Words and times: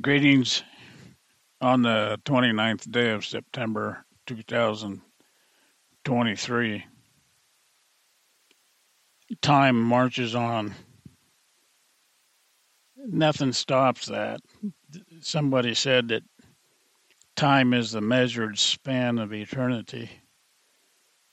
Greetings 0.00 0.62
on 1.60 1.82
the 1.82 2.18
29th 2.24 2.90
day 2.90 3.10
of 3.10 3.26
September 3.26 4.06
2023. 4.26 6.84
Time 9.42 9.80
marches 9.80 10.34
on. 10.34 10.74
Nothing 12.96 13.52
stops 13.52 14.06
that. 14.06 14.40
Somebody 15.20 15.74
said 15.74 16.08
that 16.08 16.22
time 17.36 17.74
is 17.74 17.92
the 17.92 18.00
measured 18.00 18.58
span 18.58 19.18
of 19.18 19.34
eternity. 19.34 20.08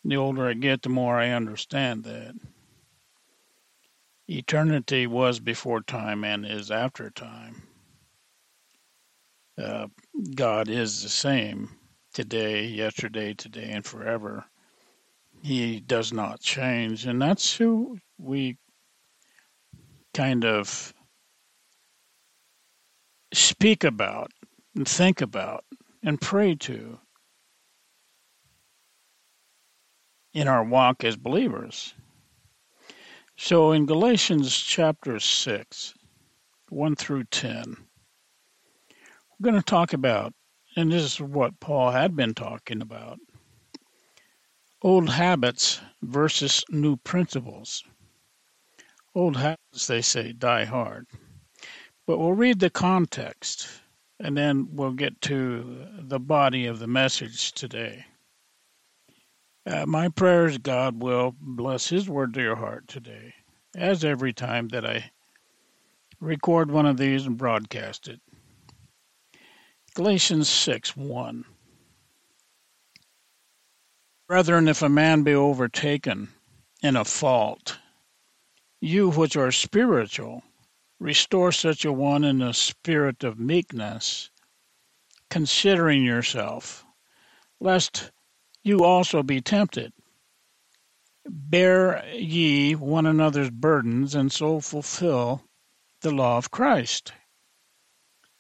The 0.04 0.18
older 0.18 0.50
I 0.50 0.54
get, 0.54 0.82
the 0.82 0.90
more 0.90 1.18
I 1.18 1.30
understand 1.30 2.04
that. 2.04 2.36
Eternity 4.28 5.08
was 5.08 5.40
before 5.40 5.80
time 5.82 6.26
and 6.26 6.46
is 6.46 6.70
after 6.70 7.10
time. 7.10 7.69
Uh, 9.62 9.88
God 10.36 10.70
is 10.70 11.04
the 11.04 11.10
same 11.10 11.70
today, 12.14 12.66
yesterday, 12.66 13.34
today, 13.34 13.70
and 13.72 13.86
forever. 13.86 14.46
He 15.42 15.80
does 15.82 16.14
not 16.14 16.40
change. 16.40 17.06
And 17.06 17.22
that's 17.22 17.56
who 17.56 18.00
we 18.18 18.58
kind 20.14 20.46
of 20.46 20.94
speak 23.34 23.84
about 23.84 24.32
and 24.76 24.88
think 24.88 25.22
about 25.22 25.66
and 26.04 26.20
pray 26.22 26.56
to 26.56 27.00
in 30.34 30.48
our 30.48 30.64
walk 30.64 31.04
as 31.04 31.18
believers. 31.18 31.94
So 33.36 33.72
in 33.72 33.86
Galatians 33.86 34.58
chapter 34.58 35.20
6, 35.20 35.94
1 36.70 36.96
through 36.96 37.24
10, 37.26 37.64
we're 37.64 37.89
going 39.42 39.56
to 39.56 39.62
talk 39.62 39.94
about, 39.94 40.34
and 40.76 40.92
this 40.92 41.04
is 41.04 41.22
what 41.22 41.60
Paul 41.60 41.92
had 41.92 42.16
been 42.16 42.34
talking 42.34 42.82
about 42.82 43.20
old 44.82 45.10
habits 45.10 45.82
versus 46.02 46.64
new 46.70 46.96
principles. 46.98 47.84
Old 49.16 49.36
habits, 49.36 49.88
they 49.88 50.02
say, 50.02 50.32
die 50.32 50.66
hard. 50.66 51.08
But 52.08 52.18
we'll 52.18 52.34
read 52.34 52.60
the 52.60 52.70
context 52.70 53.68
and 54.20 54.36
then 54.38 54.68
we'll 54.72 54.94
get 54.94 55.20
to 55.22 55.88
the 55.98 56.20
body 56.20 56.66
of 56.66 56.80
the 56.80 56.88
message 56.88 57.54
today. 57.54 58.06
Uh, 59.66 59.86
my 59.86 60.10
prayer 60.10 60.46
is 60.46 60.58
God 60.58 61.02
will 61.02 61.36
bless 61.40 61.90
His 61.90 62.10
word 62.10 62.34
to 62.34 62.42
your 62.42 62.56
heart 62.56 62.88
today, 62.88 63.34
as 63.76 64.04
every 64.04 64.34
time 64.34 64.70
that 64.70 64.86
I 64.86 65.12
record 66.20 66.72
one 66.72 66.86
of 66.86 66.98
these 66.98 67.26
and 67.26 67.38
broadcast 67.38 68.08
it. 68.08 68.20
Galatians 69.96 70.48
6 70.48 70.96
1. 70.96 71.46
Brethren, 74.28 74.68
if 74.68 74.82
a 74.82 74.90
man 74.90 75.24
be 75.24 75.34
overtaken 75.34 76.30
in 76.84 76.96
a 76.96 77.04
fault, 77.04 77.80
you 78.80 79.10
which 79.12 79.36
are 79.36 79.52
spiritual, 79.52 80.44
restore 81.00 81.52
such 81.52 81.86
a 81.86 81.92
one 81.92 82.24
in 82.24 82.42
a 82.42 82.54
spirit 82.54 83.24
of 83.24 83.40
meekness, 83.40 84.30
considering 85.30 86.04
yourself, 86.04 86.86
lest 87.60 88.12
you 88.64 88.84
also 88.84 89.24
be 89.24 89.42
tempted. 89.42 89.92
Bear 91.28 92.06
ye 92.14 92.76
one 92.76 93.06
another's 93.06 93.50
burdens, 93.50 94.14
and 94.14 94.32
so 94.32 94.60
fulfill 94.60 95.44
the 96.02 96.12
law 96.12 96.38
of 96.38 96.52
Christ. 96.52 97.12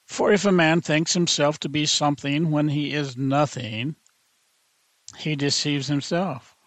For 0.09 0.33
if 0.33 0.43
a 0.43 0.51
man 0.51 0.81
thinks 0.81 1.13
himself 1.13 1.59
to 1.59 1.69
be 1.69 1.85
something 1.85 2.49
when 2.49 2.69
he 2.69 2.93
is 2.93 3.15
nothing, 3.15 3.95
he 5.17 5.35
deceives 5.35 5.85
himself. 5.87 6.57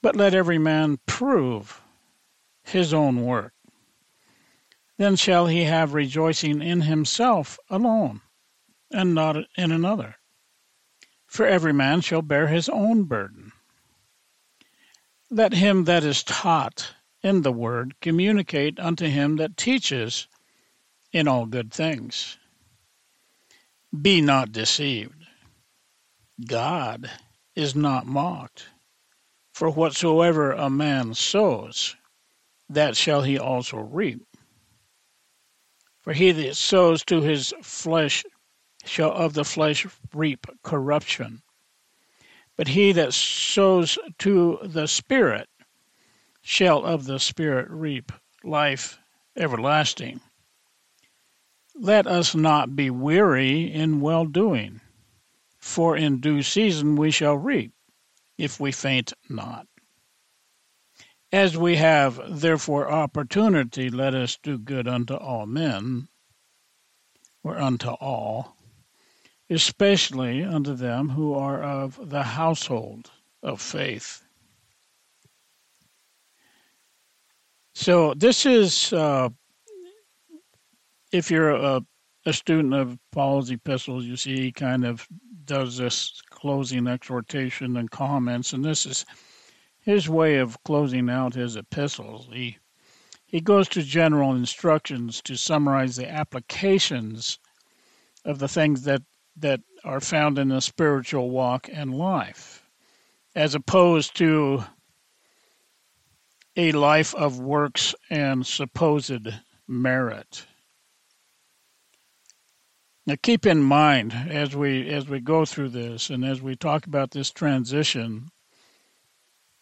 But 0.00 0.14
let 0.14 0.32
every 0.32 0.58
man 0.58 1.00
prove 1.06 1.82
his 2.62 2.94
own 2.94 3.24
work. 3.24 3.52
Then 4.96 5.16
shall 5.16 5.48
he 5.48 5.64
have 5.64 5.92
rejoicing 5.92 6.62
in 6.62 6.82
himself 6.82 7.58
alone, 7.68 8.20
and 8.92 9.12
not 9.12 9.36
in 9.56 9.72
another. 9.72 10.16
For 11.26 11.46
every 11.46 11.72
man 11.72 12.00
shall 12.00 12.22
bear 12.22 12.46
his 12.46 12.68
own 12.68 13.04
burden. 13.04 13.50
Let 15.30 15.52
him 15.52 15.82
that 15.84 16.04
is 16.04 16.22
taught 16.22 16.94
in 17.22 17.42
the 17.42 17.52
word 17.52 17.96
communicate 18.00 18.78
unto 18.78 19.08
him 19.08 19.34
that 19.36 19.56
teaches 19.56 20.28
in 21.16 21.26
all 21.26 21.46
good 21.46 21.72
things. 21.72 22.36
Be 24.02 24.20
not 24.20 24.52
deceived. 24.52 25.24
God 26.46 27.10
is 27.54 27.74
not 27.74 28.04
mocked. 28.04 28.66
For 29.54 29.70
whatsoever 29.70 30.52
a 30.52 30.68
man 30.68 31.14
sows, 31.14 31.96
that 32.68 32.98
shall 32.98 33.22
he 33.22 33.38
also 33.38 33.78
reap. 33.78 34.26
For 36.02 36.12
he 36.12 36.32
that 36.32 36.54
sows 36.54 37.02
to 37.06 37.22
his 37.22 37.54
flesh 37.62 38.22
shall 38.84 39.12
of 39.12 39.32
the 39.32 39.44
flesh 39.44 39.86
reap 40.12 40.46
corruption. 40.62 41.40
But 42.58 42.68
he 42.68 42.92
that 42.92 43.14
sows 43.14 43.98
to 44.18 44.58
the 44.62 44.86
Spirit 44.86 45.48
shall 46.42 46.84
of 46.84 47.06
the 47.06 47.18
Spirit 47.18 47.70
reap 47.70 48.12
life 48.44 48.98
everlasting. 49.34 50.20
Let 51.78 52.06
us 52.06 52.34
not 52.34 52.74
be 52.74 52.88
weary 52.88 53.70
in 53.70 54.00
well 54.00 54.24
doing, 54.24 54.80
for 55.58 55.94
in 55.94 56.20
due 56.20 56.42
season 56.42 56.96
we 56.96 57.10
shall 57.10 57.36
reap, 57.36 57.72
if 58.38 58.58
we 58.58 58.72
faint 58.72 59.12
not. 59.28 59.66
As 61.30 61.56
we 61.56 61.76
have 61.76 62.18
therefore 62.40 62.90
opportunity, 62.90 63.90
let 63.90 64.14
us 64.14 64.38
do 64.42 64.56
good 64.56 64.88
unto 64.88 65.14
all 65.14 65.44
men, 65.44 66.08
or 67.42 67.58
unto 67.58 67.90
all, 67.90 68.56
especially 69.50 70.42
unto 70.42 70.74
them 70.74 71.10
who 71.10 71.34
are 71.34 71.62
of 71.62 72.08
the 72.08 72.22
household 72.22 73.10
of 73.42 73.60
faith. 73.60 74.22
So 77.74 78.14
this 78.14 78.46
is 78.46 78.94
uh, 78.94 79.28
if 81.16 81.30
you're 81.30 81.50
a, 81.50 81.80
a 82.26 82.32
student 82.32 82.74
of 82.74 82.98
Paul's 83.10 83.50
epistles, 83.50 84.04
you 84.04 84.16
see 84.16 84.36
he 84.36 84.52
kind 84.52 84.84
of 84.84 85.08
does 85.46 85.78
this 85.78 86.20
closing 86.30 86.86
exhortation 86.86 87.76
and 87.78 87.90
comments, 87.90 88.52
and 88.52 88.64
this 88.64 88.84
is 88.84 89.06
his 89.80 90.08
way 90.08 90.36
of 90.36 90.62
closing 90.64 91.08
out 91.08 91.34
his 91.34 91.56
epistles. 91.56 92.28
He 92.32 92.58
he 93.24 93.40
goes 93.40 93.68
to 93.68 93.82
general 93.82 94.34
instructions 94.34 95.22
to 95.22 95.36
summarize 95.36 95.96
the 95.96 96.08
applications 96.08 97.38
of 98.24 98.38
the 98.38 98.48
things 98.48 98.82
that 98.82 99.02
that 99.36 99.60
are 99.84 100.00
found 100.00 100.38
in 100.38 100.48
the 100.48 100.60
spiritual 100.60 101.30
walk 101.30 101.68
and 101.72 101.94
life, 101.94 102.62
as 103.34 103.54
opposed 103.54 104.16
to 104.16 104.64
a 106.56 106.72
life 106.72 107.14
of 107.14 107.40
works 107.40 107.94
and 108.10 108.46
supposed 108.46 109.26
merit. 109.66 110.46
Now 113.06 113.14
keep 113.22 113.46
in 113.46 113.62
mind 113.62 114.12
as 114.12 114.56
we 114.56 114.88
as 114.90 115.08
we 115.08 115.20
go 115.20 115.44
through 115.44 115.68
this 115.68 116.10
and 116.10 116.24
as 116.24 116.42
we 116.42 116.56
talk 116.56 116.86
about 116.86 117.12
this 117.12 117.30
transition 117.30 118.30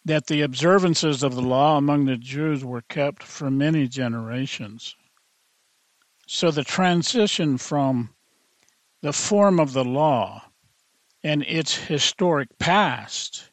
that 0.03 0.27
the 0.27 0.41
observances 0.41 1.21
of 1.21 1.35
the 1.35 1.41
law 1.41 1.77
among 1.77 2.05
the 2.05 2.17
Jews 2.17 2.65
were 2.65 2.81
kept 2.81 3.21
for 3.21 3.51
many 3.51 3.87
generations. 3.87 4.95
So 6.27 6.49
the 6.49 6.63
transition 6.63 7.57
from 7.59 8.09
the 9.01 9.13
form 9.13 9.59
of 9.59 9.73
the 9.73 9.85
law 9.85 10.45
and 11.23 11.43
its 11.43 11.75
historic 11.75 12.57
past 12.57 13.51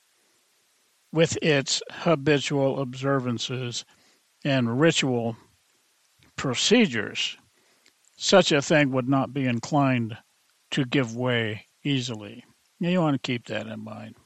with 1.13 1.37
its 1.43 1.83
habitual 1.91 2.81
observances 2.81 3.85
and 4.43 4.81
ritual 4.81 5.37
procedures 6.37 7.37
such 8.17 8.53
a 8.53 8.63
thing 8.63 8.91
would 8.93 9.09
not 9.09 9.33
be 9.33 9.47
inclined 9.47 10.17
to 10.71 10.85
give 10.85 11.17
way 11.17 11.67
easily. 11.85 12.45
You 12.79 13.01
want 13.01 13.15
to 13.15 13.27
keep 13.27 13.47
that 13.47 13.67
in 13.67 13.85
mind. 13.85 14.17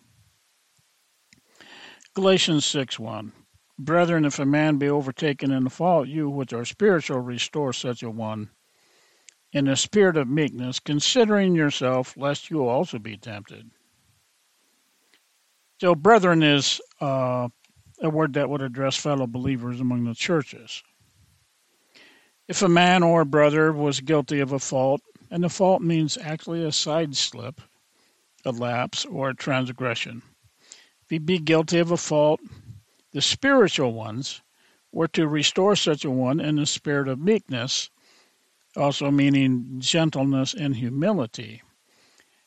Galatians 2.14 2.64
6 2.64 2.98
1. 2.98 3.32
Brethren, 3.78 4.24
if 4.24 4.38
a 4.38 4.46
man 4.46 4.78
be 4.78 4.88
overtaken 4.88 5.50
in 5.50 5.64
the 5.64 5.70
fault, 5.70 6.08
you 6.08 6.30
which 6.30 6.54
are 6.54 6.64
spiritual 6.64 7.20
restore 7.20 7.74
such 7.74 8.02
a 8.02 8.10
one 8.10 8.48
in 9.52 9.68
a 9.68 9.76
spirit 9.76 10.16
of 10.16 10.28
meekness, 10.28 10.80
considering 10.80 11.54
yourself, 11.54 12.16
lest 12.16 12.50
you 12.50 12.66
also 12.66 12.98
be 12.98 13.16
tempted. 13.16 13.70
So, 15.78 15.94
brethren 15.94 16.42
is 16.42 16.80
uh, 17.00 17.48
a 18.00 18.08
word 18.08 18.32
that 18.32 18.48
would 18.48 18.62
address 18.62 18.96
fellow 18.96 19.26
believers 19.26 19.80
among 19.80 20.04
the 20.04 20.14
churches. 20.14 20.82
If 22.48 22.62
a 22.62 22.68
man 22.68 23.02
or 23.02 23.24
brother 23.24 23.72
was 23.72 24.00
guilty 24.00 24.38
of 24.38 24.52
a 24.52 24.60
fault, 24.60 25.02
and 25.30 25.42
the 25.42 25.48
fault 25.48 25.82
means 25.82 26.16
actually 26.16 26.62
a 26.64 26.70
side 26.70 27.16
slip, 27.16 27.60
a 28.44 28.52
lapse, 28.52 29.04
or 29.04 29.30
a 29.30 29.34
transgression. 29.34 30.22
If 31.02 31.10
he 31.10 31.18
be 31.18 31.38
guilty 31.38 31.80
of 31.80 31.90
a 31.90 31.96
fault, 31.96 32.40
the 33.12 33.20
spiritual 33.20 33.92
ones 33.92 34.42
were 34.92 35.08
to 35.08 35.26
restore 35.26 35.74
such 35.74 36.04
a 36.04 36.10
one 36.10 36.38
in 36.38 36.56
the 36.56 36.66
spirit 36.66 37.08
of 37.08 37.18
meekness, 37.18 37.90
also 38.76 39.10
meaning 39.10 39.80
gentleness 39.80 40.54
and 40.54 40.76
humility. 40.76 41.62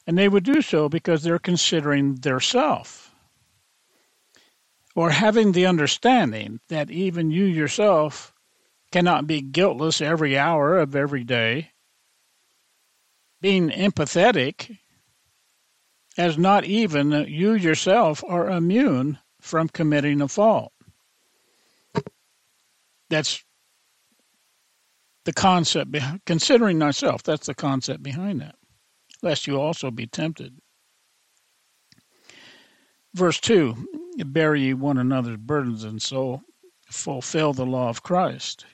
And 0.08 0.18
they 0.18 0.30
would 0.30 0.46
do 0.46 0.62
so 0.62 0.88
because 0.88 1.24
they're 1.24 1.40
considering 1.40 2.16
their 2.16 2.40
self 2.40 3.14
or 4.96 5.12
having 5.12 5.52
the 5.52 5.66
understanding 5.66 6.60
that 6.70 6.90
even 6.90 7.32
you 7.32 7.44
yourself 7.44 8.34
cannot 8.92 9.28
be 9.28 9.42
guiltless 9.42 10.02
every 10.02 10.38
hour 10.38 10.78
of 10.78 10.96
every 10.96 11.24
day. 11.24 11.72
Being 13.42 13.70
empathetic 13.70 14.78
as 16.18 16.38
not 16.38 16.66
even 16.66 17.12
you 17.28 17.54
yourself 17.54 18.24
are 18.28 18.50
immune 18.50 19.20
from 19.40 19.70
committing 19.70 20.22
a 20.22 20.28
fault. 20.28 20.74
That's 23.10 23.44
the 25.26 25.34
concept 25.34 25.92
behind 25.92 26.22
considering 26.26 26.80
thyself. 26.80 27.24
That's 27.24 27.48
the 27.48 27.56
concept 27.56 28.04
behind 28.04 28.42
that. 28.42 28.56
Lest 29.22 29.48
you 29.48 29.60
also 29.60 29.92
be 29.92 30.08
tempted. 30.08 30.60
Verse 33.14 33.40
2 33.40 33.76
Bear 34.26 34.56
ye 34.56 34.74
one 34.74 34.98
another's 34.98 35.38
burdens, 35.38 35.84
and 35.84 36.02
so 36.02 36.42
fulfill 36.90 37.54
the 37.54 37.66
law 37.66 37.90
of 37.90 38.04
Christ. 38.04 38.66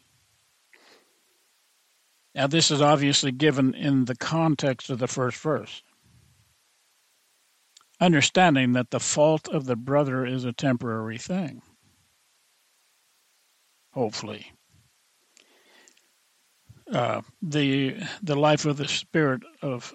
Now, 2.36 2.48
this 2.48 2.70
is 2.70 2.82
obviously 2.82 3.32
given 3.32 3.74
in 3.74 4.06
the 4.06 4.16
context 4.16 4.90
of 4.90 5.00
the 5.00 5.08
first 5.08 5.38
verse. 5.38 5.82
Understanding 8.02 8.74
that 8.74 8.92
the 8.92 9.00
fault 9.00 9.48
of 9.48 9.66
the 9.66 9.78
brother 9.78 10.26
is 10.26 10.44
a 10.44 10.52
temporary 10.52 11.18
thing. 11.18 11.62
Hopefully. 13.94 14.52
Uh, 16.92 17.22
the 17.42 17.96
the 18.22 18.36
life 18.36 18.66
of 18.66 18.78
the 18.78 18.88
spirit 18.88 19.42
of 19.64 19.92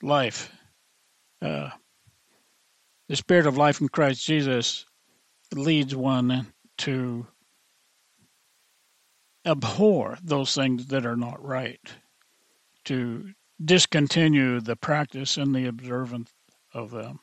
life, 0.00 0.50
uh, 1.42 1.68
the 3.08 3.16
spirit 3.16 3.46
of 3.46 3.58
life 3.58 3.80
in 3.80 3.88
Christ 3.88 4.24
Jesus 4.24 4.86
leads 5.52 5.94
one 5.94 6.46
to 6.78 7.26
abhor 9.48 10.18
those 10.22 10.54
things 10.54 10.88
that 10.88 11.06
are 11.06 11.16
not 11.16 11.42
right, 11.42 11.94
to 12.84 13.32
discontinue 13.64 14.60
the 14.60 14.76
practice 14.76 15.38
and 15.38 15.54
the 15.54 15.66
observance 15.66 16.30
of 16.74 16.90
them. 16.90 17.18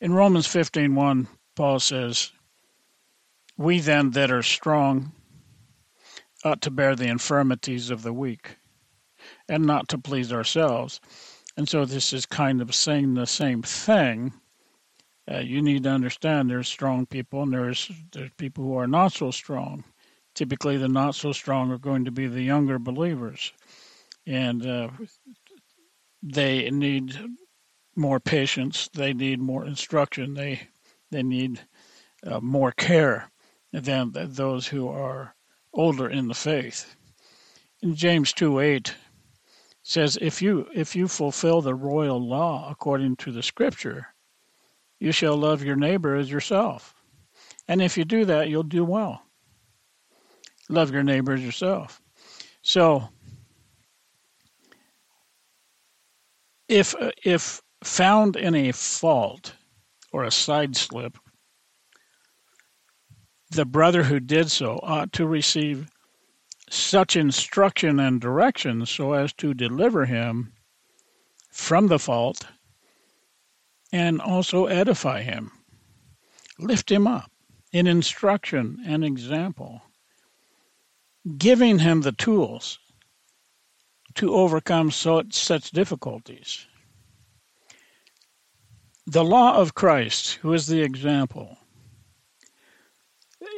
In 0.00 0.12
Romans 0.12 0.46
15:1, 0.46 1.28
Paul 1.56 1.80
says, 1.80 2.30
"We 3.56 3.80
then 3.80 4.10
that 4.10 4.30
are 4.30 4.42
strong 4.42 5.12
ought 6.44 6.60
to 6.60 6.70
bear 6.70 6.94
the 6.94 7.08
infirmities 7.08 7.88
of 7.88 8.02
the 8.02 8.12
weak, 8.12 8.58
and 9.48 9.64
not 9.64 9.88
to 9.88 9.98
please 9.98 10.30
ourselves." 10.30 11.00
And 11.56 11.68
so 11.68 11.86
this 11.86 12.12
is 12.12 12.26
kind 12.26 12.60
of 12.60 12.74
saying 12.74 13.14
the 13.14 13.26
same 13.26 13.62
thing. 13.62 14.34
Uh, 15.30 15.38
you 15.38 15.62
need 15.62 15.84
to 15.84 15.90
understand 15.90 16.50
there's 16.50 16.68
strong 16.68 17.06
people 17.06 17.42
and 17.44 17.52
there's 17.52 17.90
there's 18.12 18.34
people 18.36 18.64
who 18.64 18.76
are 18.76 18.86
not 18.86 19.14
so 19.14 19.30
strong 19.30 19.84
typically 20.34 20.76
the 20.76 20.88
not 20.88 21.14
so 21.14 21.32
strong 21.32 21.70
are 21.70 21.78
going 21.78 22.04
to 22.04 22.10
be 22.10 22.26
the 22.26 22.42
younger 22.42 22.78
believers, 22.78 23.52
and 24.26 24.66
uh, 24.66 24.88
they 26.22 26.70
need 26.70 27.16
more 27.96 28.20
patience. 28.20 28.88
They 28.92 29.14
need 29.14 29.40
more 29.40 29.64
instruction. 29.64 30.34
They 30.34 30.68
they 31.10 31.22
need 31.22 31.60
uh, 32.26 32.40
more 32.40 32.72
care 32.72 33.30
than 33.72 34.12
those 34.12 34.66
who 34.66 34.88
are 34.88 35.34
older 35.72 36.08
in 36.08 36.28
the 36.28 36.34
faith. 36.34 36.96
In 37.82 37.94
James 37.94 38.32
two 38.32 38.58
eight 38.60 38.94
says, 39.82 40.18
if 40.20 40.40
you 40.42 40.66
if 40.74 40.96
you 40.96 41.06
fulfill 41.06 41.60
the 41.60 41.74
royal 41.74 42.20
law 42.20 42.70
according 42.70 43.16
to 43.16 43.30
the 43.30 43.42
Scripture, 43.42 44.08
you 44.98 45.12
shall 45.12 45.36
love 45.36 45.62
your 45.62 45.76
neighbor 45.76 46.16
as 46.16 46.30
yourself, 46.30 46.94
and 47.68 47.82
if 47.82 47.96
you 47.98 48.04
do 48.04 48.24
that, 48.24 48.48
you'll 48.48 48.62
do 48.62 48.84
well 48.84 49.22
love 50.68 50.90
your 50.90 51.02
neighbor 51.02 51.32
as 51.32 51.42
yourself. 51.42 52.00
So, 52.62 53.08
if 56.68 56.94
if 57.24 57.60
found 57.82 58.36
in 58.36 58.54
a 58.54 58.72
fault 58.72 59.54
or 60.12 60.24
a 60.24 60.30
side 60.30 60.76
slip, 60.76 61.18
the 63.50 63.64
brother 63.64 64.02
who 64.02 64.20
did 64.20 64.50
so 64.50 64.80
ought 64.82 65.12
to 65.12 65.26
receive 65.26 65.88
such 66.70 67.16
instruction 67.16 68.00
and 68.00 68.20
direction 68.20 68.86
so 68.86 69.12
as 69.12 69.32
to 69.34 69.54
deliver 69.54 70.06
him 70.06 70.52
from 71.50 71.86
the 71.86 71.98
fault 71.98 72.46
and 73.92 74.20
also 74.20 74.66
edify 74.66 75.22
him, 75.22 75.52
lift 76.58 76.90
him 76.90 77.06
up 77.06 77.30
in 77.70 77.86
instruction 77.86 78.82
and 78.86 79.04
example 79.04 79.82
giving 81.38 81.78
him 81.78 82.02
the 82.02 82.12
tools 82.12 82.78
to 84.14 84.34
overcome 84.34 84.90
so, 84.90 85.22
such 85.30 85.70
difficulties. 85.70 86.66
The 89.06 89.24
law 89.24 89.56
of 89.56 89.74
Christ, 89.74 90.34
who 90.42 90.52
is 90.52 90.66
the 90.66 90.82
example, 90.82 91.58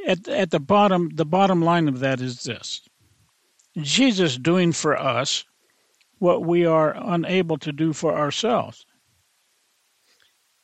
at, 0.07 0.27
at 0.29 0.51
the 0.51 0.61
bottom, 0.61 1.11
the 1.15 1.27
bottom 1.27 1.63
line 1.63 1.89
of 1.89 2.01
that 2.01 2.21
is 2.21 2.43
this 2.43 2.83
Jesus 3.79 4.37
doing 4.37 4.73
for 4.73 4.97
us 4.97 5.45
what 6.19 6.45
we 6.45 6.65
are 6.65 6.97
unable 6.97 7.59
to 7.59 7.73
do 7.73 7.93
for 7.93 8.17
ourselves. 8.17 8.87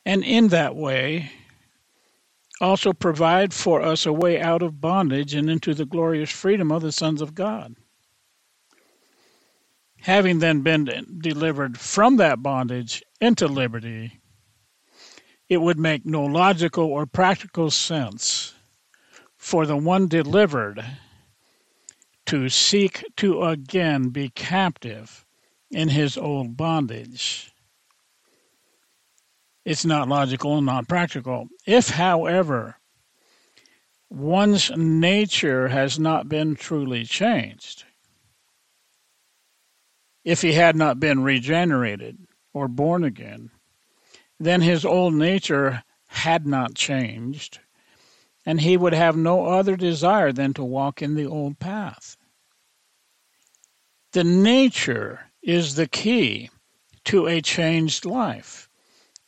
And 0.05 0.23
in 0.23 0.49
that 0.49 0.75
way, 0.75 1.31
also 2.63 2.93
provide 2.93 3.53
for 3.53 3.81
us 3.81 4.05
a 4.05 4.13
way 4.13 4.39
out 4.39 4.61
of 4.61 4.81
bondage 4.81 5.35
and 5.35 5.49
into 5.49 5.73
the 5.73 5.85
glorious 5.85 6.31
freedom 6.31 6.71
of 6.71 6.81
the 6.81 6.91
sons 6.91 7.21
of 7.21 7.35
God. 7.35 7.75
Having 10.01 10.39
then 10.39 10.61
been 10.61 10.85
delivered 11.19 11.77
from 11.77 12.17
that 12.17 12.41
bondage 12.41 13.03
into 13.21 13.47
liberty, 13.47 14.21
it 15.49 15.61
would 15.61 15.77
make 15.77 16.05
no 16.05 16.23
logical 16.23 16.85
or 16.85 17.05
practical 17.05 17.69
sense 17.69 18.53
for 19.37 19.65
the 19.65 19.77
one 19.77 20.07
delivered 20.07 20.83
to 22.25 22.49
seek 22.49 23.03
to 23.17 23.43
again 23.43 24.09
be 24.09 24.29
captive 24.29 25.25
in 25.69 25.89
his 25.89 26.17
old 26.17 26.55
bondage. 26.55 27.52
It's 29.65 29.85
not 29.85 30.09
logical 30.09 30.57
and 30.57 30.65
not 30.65 30.89
practical. 30.89 31.47
If, 31.65 31.89
however, 31.89 32.75
one's 34.09 34.69
nature 34.75 35.69
has 35.69 35.97
not 35.97 36.27
been 36.27 36.55
truly 36.55 37.05
changed, 37.05 37.85
if 40.25 40.41
he 40.41 40.53
had 40.53 40.75
not 40.75 40.99
been 40.99 41.23
regenerated 41.23 42.17
or 42.53 42.67
born 42.67 43.03
again, 43.03 43.51
then 44.39 44.61
his 44.61 44.83
old 44.83 45.13
nature 45.13 45.83
had 46.07 46.45
not 46.45 46.75
changed, 46.75 47.59
and 48.45 48.59
he 48.59 48.75
would 48.75 48.93
have 48.93 49.15
no 49.15 49.45
other 49.45 49.77
desire 49.77 50.33
than 50.33 50.53
to 50.53 50.63
walk 50.63 51.01
in 51.01 51.15
the 51.15 51.25
old 51.25 51.59
path. 51.59 52.17
The 54.11 54.23
nature 54.23 55.31
is 55.41 55.75
the 55.75 55.87
key 55.87 56.49
to 57.05 57.27
a 57.27 57.41
changed 57.41 58.05
life 58.05 58.62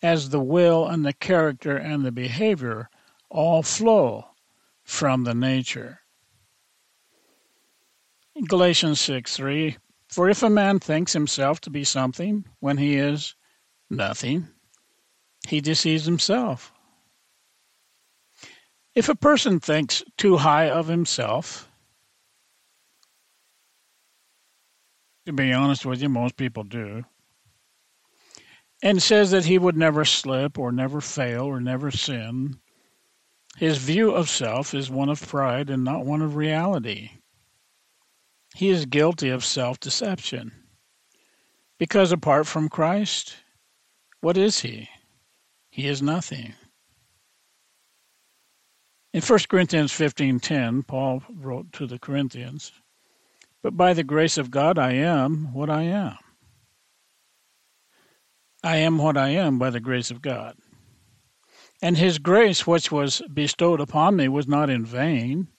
as 0.05 0.29
the 0.29 0.39
will 0.39 0.87
and 0.87 1.03
the 1.03 1.13
character 1.13 1.75
and 1.75 2.05
the 2.05 2.11
behavior 2.11 2.89
all 3.29 3.63
flow 3.63 4.25
from 4.83 5.23
the 5.23 5.33
nature. 5.33 5.99
Galatians 8.47 8.99
6 9.01 9.35
3, 9.35 9.77
for 10.07 10.29
if 10.29 10.43
a 10.43 10.49
man 10.49 10.79
thinks 10.79 11.13
himself 11.13 11.59
to 11.61 11.69
be 11.69 11.83
something 11.83 12.45
when 12.59 12.77
he 12.77 12.95
is 12.95 13.33
nothing, 13.89 14.47
he 15.47 15.59
deceives 15.59 16.05
himself. 16.05 16.71
If 18.93 19.09
a 19.09 19.15
person 19.15 19.59
thinks 19.59 20.03
too 20.17 20.37
high 20.37 20.69
of 20.69 20.87
himself, 20.87 21.69
to 25.25 25.33
be 25.33 25.51
honest 25.51 25.85
with 25.85 26.01
you, 26.01 26.09
most 26.09 26.37
people 26.37 26.63
do, 26.63 27.03
and 28.83 29.01
says 29.01 29.31
that 29.31 29.45
he 29.45 29.57
would 29.57 29.77
never 29.77 30.05
slip 30.05 30.59
or 30.59 30.71
never 30.71 31.01
fail 31.01 31.43
or 31.45 31.59
never 31.61 31.91
sin. 31.91 32.59
His 33.57 33.77
view 33.77 34.11
of 34.11 34.29
self 34.29 34.73
is 34.73 34.89
one 34.89 35.09
of 35.09 35.27
pride 35.27 35.69
and 35.69 35.83
not 35.83 36.05
one 36.05 36.21
of 36.21 36.35
reality. 36.35 37.11
he 38.55 38.69
is 38.69 38.85
guilty 38.85 39.29
of 39.29 39.45
self 39.45 39.79
deception. 39.79 40.51
Because 41.77 42.11
apart 42.11 42.47
from 42.47 42.69
Christ, 42.69 43.35
what 44.21 44.37
is 44.37 44.61
he? 44.61 44.89
He 45.69 45.87
is 45.87 46.01
nothing. 46.01 46.53
In 49.13 49.21
1 49.21 49.39
Corinthians 49.49 49.91
15:10, 49.93 50.83
Paul 50.87 51.23
wrote 51.29 51.71
to 51.73 51.87
the 51.87 51.99
Corinthians, 51.99 52.71
"But 53.61 53.77
by 53.77 53.93
the 53.93 54.03
grace 54.03 54.37
of 54.37 54.51
God 54.51 54.79
I 54.79 54.93
am 54.93 55.53
what 55.53 55.69
I 55.69 55.83
am." 55.83 56.17
I 58.65 58.77
am 58.77 58.97
what 58.97 59.15
I 59.15 59.29
am 59.29 59.59
by 59.59 59.69
the 59.69 59.79
grace 59.79 60.09
of 60.09 60.23
God. 60.23 60.57
And 61.83 61.95
his 61.95 62.17
grace 62.17 62.65
which 62.65 62.91
was 62.91 63.21
bestowed 63.31 63.79
upon 63.79 64.15
me 64.15 64.27
was 64.27 64.47
not 64.47 64.71
in 64.71 64.83
vain, 64.83 65.49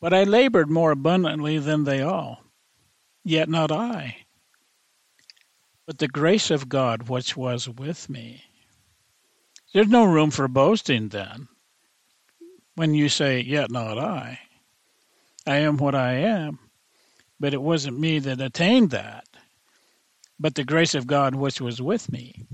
but 0.00 0.12
I 0.12 0.24
labored 0.24 0.68
more 0.68 0.90
abundantly 0.90 1.58
than 1.58 1.84
they 1.84 2.02
all. 2.02 2.42
Yet 3.22 3.48
not 3.48 3.70
I, 3.70 4.16
but 5.86 5.98
the 5.98 6.08
grace 6.08 6.50
of 6.50 6.68
God 6.68 7.08
which 7.08 7.36
was 7.36 7.68
with 7.68 8.10
me. 8.10 8.42
There's 9.72 9.86
no 9.86 10.04
room 10.04 10.32
for 10.32 10.48
boasting 10.48 11.10
then 11.10 11.46
when 12.74 12.92
you 12.92 13.08
say, 13.08 13.40
Yet 13.40 13.70
not 13.70 13.98
I. 13.98 14.40
I 15.46 15.58
am 15.58 15.76
what 15.76 15.94
I 15.94 16.14
am, 16.14 16.58
but 17.38 17.54
it 17.54 17.62
wasn't 17.62 18.00
me 18.00 18.18
that 18.18 18.40
attained 18.40 18.90
that, 18.90 19.25
but 20.38 20.54
the 20.54 20.64
grace 20.64 20.94
of 20.94 21.06
God 21.06 21.34
which 21.34 21.60
was 21.60 21.80
with 21.80 22.10
me. 22.10 22.46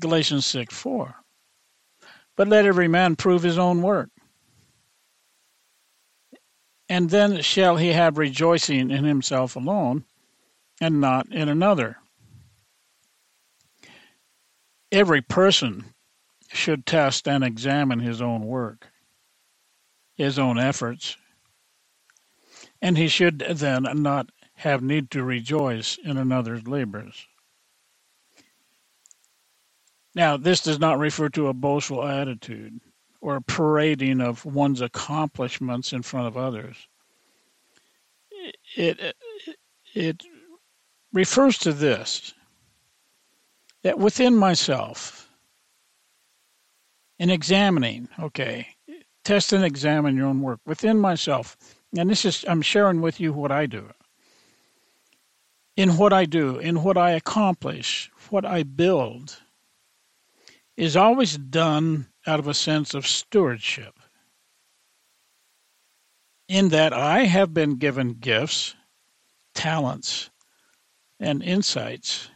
Galatians 0.00 0.46
6 0.46 0.74
4. 0.74 1.14
But 2.36 2.48
let 2.48 2.66
every 2.66 2.88
man 2.88 3.16
prove 3.16 3.42
his 3.42 3.58
own 3.58 3.82
work. 3.82 4.10
And 6.88 7.10
then 7.10 7.42
shall 7.42 7.76
he 7.76 7.88
have 7.88 8.16
rejoicing 8.16 8.90
in 8.90 9.04
himself 9.04 9.56
alone, 9.56 10.04
and 10.80 11.00
not 11.00 11.30
in 11.30 11.48
another. 11.48 11.96
Every 14.90 15.20
person 15.20 15.84
should 16.50 16.86
test 16.86 17.28
and 17.28 17.44
examine 17.44 18.00
his 18.00 18.22
own 18.22 18.46
work, 18.46 18.88
his 20.16 20.38
own 20.38 20.58
efforts, 20.58 21.16
and 22.80 22.96
he 22.96 23.08
should 23.08 23.40
then 23.40 23.82
not 24.02 24.30
have 24.58 24.82
need 24.82 25.08
to 25.08 25.22
rejoice 25.22 25.98
in 26.04 26.18
another's 26.18 26.66
labors. 26.66 27.26
Now, 30.16 30.36
this 30.36 30.60
does 30.62 30.80
not 30.80 30.98
refer 30.98 31.28
to 31.30 31.46
a 31.46 31.54
boastful 31.54 32.04
attitude 32.04 32.80
or 33.20 33.36
a 33.36 33.42
parading 33.42 34.20
of 34.20 34.44
one's 34.44 34.80
accomplishments 34.80 35.92
in 35.92 36.02
front 36.02 36.26
of 36.26 36.36
others. 36.36 36.76
It, 38.76 38.98
it, 39.00 39.16
it 39.94 40.22
refers 41.12 41.58
to 41.58 41.72
this 41.72 42.34
that 43.84 43.96
within 43.96 44.34
myself, 44.34 45.30
in 47.20 47.30
examining, 47.30 48.08
okay, 48.18 48.66
test 49.22 49.52
and 49.52 49.64
examine 49.64 50.16
your 50.16 50.26
own 50.26 50.40
work 50.42 50.58
within 50.66 50.98
myself. 50.98 51.56
And 51.96 52.10
this 52.10 52.24
is, 52.24 52.44
I'm 52.48 52.62
sharing 52.62 53.00
with 53.00 53.20
you 53.20 53.32
what 53.32 53.52
I 53.52 53.66
do. 53.66 53.88
In 55.78 55.96
what 55.96 56.12
I 56.12 56.24
do, 56.24 56.58
in 56.58 56.82
what 56.82 56.98
I 56.98 57.12
accomplish, 57.12 58.10
what 58.30 58.44
I 58.44 58.64
build, 58.64 59.38
is 60.76 60.96
always 60.96 61.38
done 61.38 62.08
out 62.26 62.40
of 62.40 62.48
a 62.48 62.52
sense 62.52 62.94
of 62.94 63.06
stewardship. 63.06 63.94
In 66.48 66.70
that 66.70 66.92
I 66.92 67.26
have 67.26 67.54
been 67.54 67.76
given 67.76 68.14
gifts, 68.14 68.74
talents, 69.54 70.30
and 71.20 71.44
insights, 71.44 72.28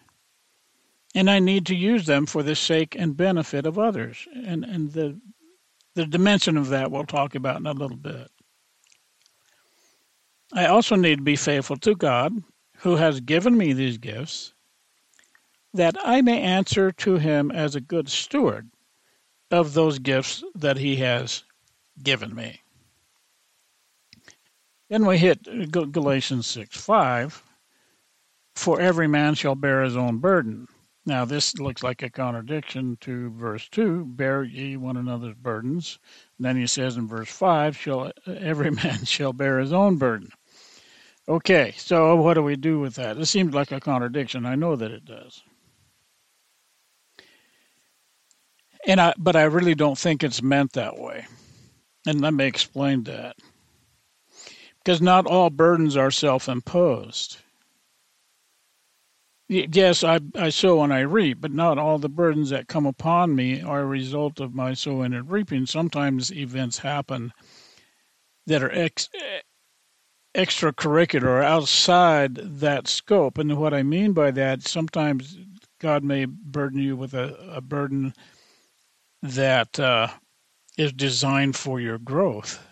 and 1.12 1.28
I 1.28 1.40
need 1.40 1.66
to 1.66 1.74
use 1.74 2.06
them 2.06 2.26
for 2.26 2.44
the 2.44 2.54
sake 2.54 2.94
and 2.96 3.16
benefit 3.16 3.66
of 3.66 3.76
others. 3.76 4.24
And, 4.46 4.64
and 4.64 4.92
the, 4.92 5.20
the 5.96 6.06
dimension 6.06 6.56
of 6.56 6.68
that 6.68 6.92
we'll 6.92 7.06
talk 7.06 7.34
about 7.34 7.58
in 7.58 7.66
a 7.66 7.72
little 7.72 7.96
bit. 7.96 8.30
I 10.52 10.66
also 10.66 10.94
need 10.94 11.16
to 11.16 11.22
be 11.24 11.34
faithful 11.34 11.78
to 11.78 11.96
God, 11.96 12.40
who 12.82 12.96
has 12.96 13.20
given 13.20 13.56
me 13.56 13.72
these 13.72 13.96
gifts, 13.96 14.54
that 15.72 15.96
I 16.04 16.20
may 16.20 16.40
answer 16.40 16.90
to 16.90 17.16
him 17.16 17.52
as 17.52 17.76
a 17.76 17.80
good 17.80 18.08
steward 18.08 18.70
of 19.52 19.74
those 19.74 20.00
gifts 20.00 20.42
that 20.56 20.78
he 20.78 20.96
has 20.96 21.44
given 22.02 22.34
me. 22.34 22.60
Then 24.88 25.06
we 25.06 25.16
hit 25.16 25.70
Galatians 25.70 26.46
6 26.48 26.76
5. 26.76 27.42
For 28.56 28.80
every 28.80 29.06
man 29.06 29.34
shall 29.34 29.54
bear 29.54 29.82
his 29.82 29.96
own 29.96 30.18
burden. 30.18 30.66
Now, 31.06 31.24
this 31.24 31.58
looks 31.58 31.84
like 31.84 32.02
a 32.02 32.10
contradiction 32.10 32.98
to 33.00 33.30
verse 33.30 33.68
2 33.68 34.04
Bear 34.06 34.42
ye 34.42 34.76
one 34.76 34.96
another's 34.96 35.36
burdens. 35.36 36.00
And 36.36 36.44
then 36.44 36.56
he 36.56 36.66
says 36.66 36.96
in 36.96 37.06
verse 37.06 37.30
5 37.30 37.76
shall 37.76 38.10
Every 38.26 38.70
man 38.82 39.04
shall 39.04 39.32
bear 39.32 39.60
his 39.60 39.72
own 39.72 39.98
burden. 39.98 40.32
Okay, 41.32 41.72
so 41.78 42.14
what 42.16 42.34
do 42.34 42.42
we 42.42 42.56
do 42.56 42.78
with 42.78 42.96
that? 42.96 43.16
It 43.16 43.24
seems 43.24 43.54
like 43.54 43.72
a 43.72 43.80
contradiction. 43.80 44.44
I 44.44 44.54
know 44.54 44.76
that 44.76 44.90
it 44.90 45.06
does. 45.06 45.42
And 48.86 49.00
I, 49.00 49.14
but 49.16 49.34
I 49.34 49.44
really 49.44 49.74
don't 49.74 49.96
think 49.96 50.22
it's 50.22 50.42
meant 50.42 50.74
that 50.74 50.98
way. 50.98 51.24
And 52.06 52.20
let 52.20 52.34
me 52.34 52.44
explain 52.44 53.04
that. 53.04 53.36
Because 54.84 55.00
not 55.00 55.24
all 55.24 55.48
burdens 55.48 55.96
are 55.96 56.10
self 56.10 56.50
imposed. 56.50 57.38
Yes, 59.48 60.04
I, 60.04 60.20
I 60.36 60.50
sow 60.50 60.82
and 60.82 60.92
I 60.92 61.00
reap, 61.00 61.40
but 61.40 61.50
not 61.50 61.78
all 61.78 61.98
the 61.98 62.10
burdens 62.10 62.50
that 62.50 62.68
come 62.68 62.84
upon 62.84 63.34
me 63.34 63.62
are 63.62 63.80
a 63.80 63.86
result 63.86 64.38
of 64.38 64.54
my 64.54 64.74
sowing 64.74 65.14
and 65.14 65.30
reaping. 65.30 65.64
Sometimes 65.64 66.30
events 66.30 66.76
happen 66.76 67.32
that 68.46 68.62
are 68.62 68.70
ex, 68.70 69.08
extracurricular 70.34 71.42
outside 71.44 72.36
that 72.36 72.88
scope. 72.88 73.38
And 73.38 73.56
what 73.56 73.74
I 73.74 73.82
mean 73.82 74.12
by 74.12 74.30
that, 74.32 74.62
sometimes 74.62 75.36
God 75.78 76.04
may 76.04 76.24
burden 76.24 76.80
you 76.80 76.96
with 76.96 77.14
a, 77.14 77.34
a 77.50 77.60
burden 77.60 78.14
that 79.22 79.78
uh, 79.78 80.08
is 80.76 80.92
designed 80.92 81.56
for 81.56 81.80
your 81.80 81.98
growth. 81.98 82.66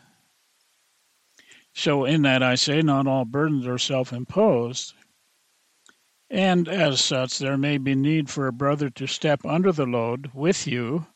So, 1.74 2.04
in 2.04 2.22
that, 2.22 2.42
I 2.42 2.56
say 2.56 2.82
not 2.82 3.06
all 3.06 3.24
burdens 3.24 3.66
are 3.66 3.78
self 3.78 4.12
imposed. 4.12 4.94
And 6.28 6.68
as 6.68 7.04
such, 7.04 7.38
there 7.38 7.56
may 7.56 7.78
be 7.78 7.94
need 7.94 8.30
for 8.30 8.46
a 8.46 8.52
brother 8.52 8.90
to 8.90 9.06
step 9.06 9.44
under 9.44 9.72
the 9.72 9.86
load 9.86 10.30
with 10.32 10.66
you 10.66 11.06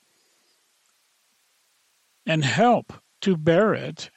and 2.26 2.44
help 2.44 2.92
to 3.20 3.36
bear 3.36 3.74
it 3.74 4.10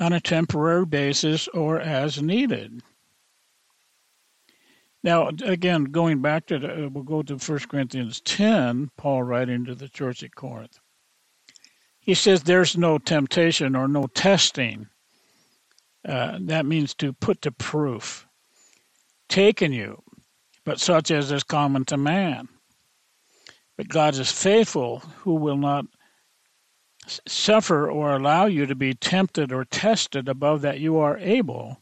on 0.00 0.14
a 0.14 0.20
temporary 0.20 0.86
basis 0.86 1.46
or 1.48 1.78
as 1.78 2.22
needed. 2.22 2.82
Now, 5.02 5.28
again, 5.44 5.84
going 5.84 6.20
back 6.20 6.46
to, 6.46 6.58
the, 6.58 6.90
we'll 6.92 7.04
go 7.04 7.22
to 7.22 7.36
1 7.36 7.58
Corinthians 7.70 8.20
10, 8.22 8.90
Paul 8.96 9.22
writing 9.22 9.64
to 9.66 9.74
the 9.74 9.88
church 9.88 10.22
at 10.22 10.34
Corinth. 10.34 10.78
He 12.00 12.14
says 12.14 12.42
there's 12.42 12.76
no 12.76 12.98
temptation 12.98 13.76
or 13.76 13.88
no 13.88 14.06
testing. 14.06 14.88
Uh, 16.06 16.38
that 16.42 16.66
means 16.66 16.94
to 16.94 17.12
put 17.12 17.42
to 17.42 17.52
proof. 17.52 18.26
Taken 19.28 19.72
you, 19.72 20.02
but 20.64 20.80
such 20.80 21.10
as 21.10 21.30
is 21.30 21.44
common 21.44 21.84
to 21.86 21.96
man. 21.96 22.48
But 23.76 23.88
God 23.88 24.14
is 24.16 24.32
faithful, 24.32 24.98
who 25.18 25.34
will 25.34 25.56
not 25.56 25.86
suffer 27.26 27.90
or 27.90 28.14
allow 28.14 28.46
you 28.46 28.66
to 28.66 28.74
be 28.74 28.94
tempted 28.94 29.52
or 29.52 29.64
tested 29.64 30.28
above 30.28 30.62
that 30.62 30.80
you 30.80 30.98
are 30.98 31.18
able 31.18 31.80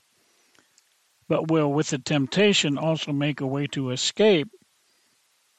but 1.29 1.51
will 1.51 1.73
with 1.73 1.89
the 1.89 1.99
temptation 1.99 2.79
also 2.79 3.13
make 3.13 3.41
a 3.41 3.47
way 3.47 3.67
to 3.69 3.91
escape 3.91 4.49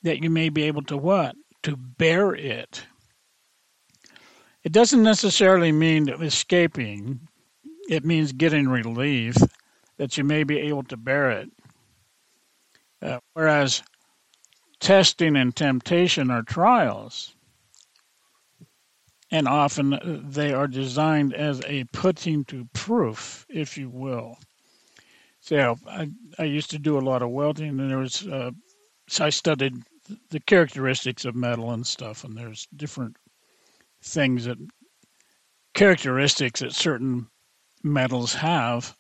that 0.02 0.22
you 0.22 0.30
may 0.30 0.50
be 0.50 0.64
able 0.64 0.82
to 0.84 0.98
what? 0.98 1.36
To 1.64 1.78
bear 1.78 2.34
it. 2.34 2.84
It 4.64 4.72
doesn't 4.72 5.04
necessarily 5.04 5.72
mean 5.72 6.10
escaping, 6.10 7.20
it 7.88 8.04
means 8.04 8.34
getting 8.34 8.68
relief, 8.68 9.38
that 9.98 10.18
you 10.18 10.24
may 10.24 10.44
be 10.44 10.58
able 10.60 10.84
to 10.84 10.98
bear 10.98 11.32
it. 11.32 11.50
Uh, 13.02 13.20
whereas 13.34 13.84
testing 14.80 15.36
and 15.38 15.56
temptation 15.56 16.30
are 16.32 16.44
trials, 16.44 17.36
and 19.32 19.48
often 19.48 20.00
they 20.30 20.54
are 20.54 20.68
designed 20.68 21.34
as 21.34 21.62
a 21.66 21.84
putting 21.86 22.46
to 22.46 22.68
proof, 22.74 23.46
if 23.50 23.78
you 23.78 23.90
will. 23.90 24.38
So 25.42 25.78
I 25.88 26.10
I 26.38 26.44
used 26.44 26.72
to 26.72 26.80
do 26.80 26.98
a 26.98 27.08
lot 27.10 27.22
of 27.22 27.30
welding, 27.30 27.80
and 27.80 27.90
there 27.90 27.98
was 27.98 28.28
uh, 28.28 28.52
so 29.08 29.26
I 29.26 29.30
studied 29.30 29.76
the 30.30 30.40
characteristics 30.40 31.26
of 31.26 31.36
metal 31.36 31.72
and 31.72 31.86
stuff, 31.86 32.24
and 32.24 32.38
there's 32.38 32.68
different 32.76 33.16
things 34.02 34.46
that 34.46 34.58
characteristics 35.74 36.60
that 36.60 36.74
certain 36.74 37.28
metals 37.84 38.34
have. 38.34 38.96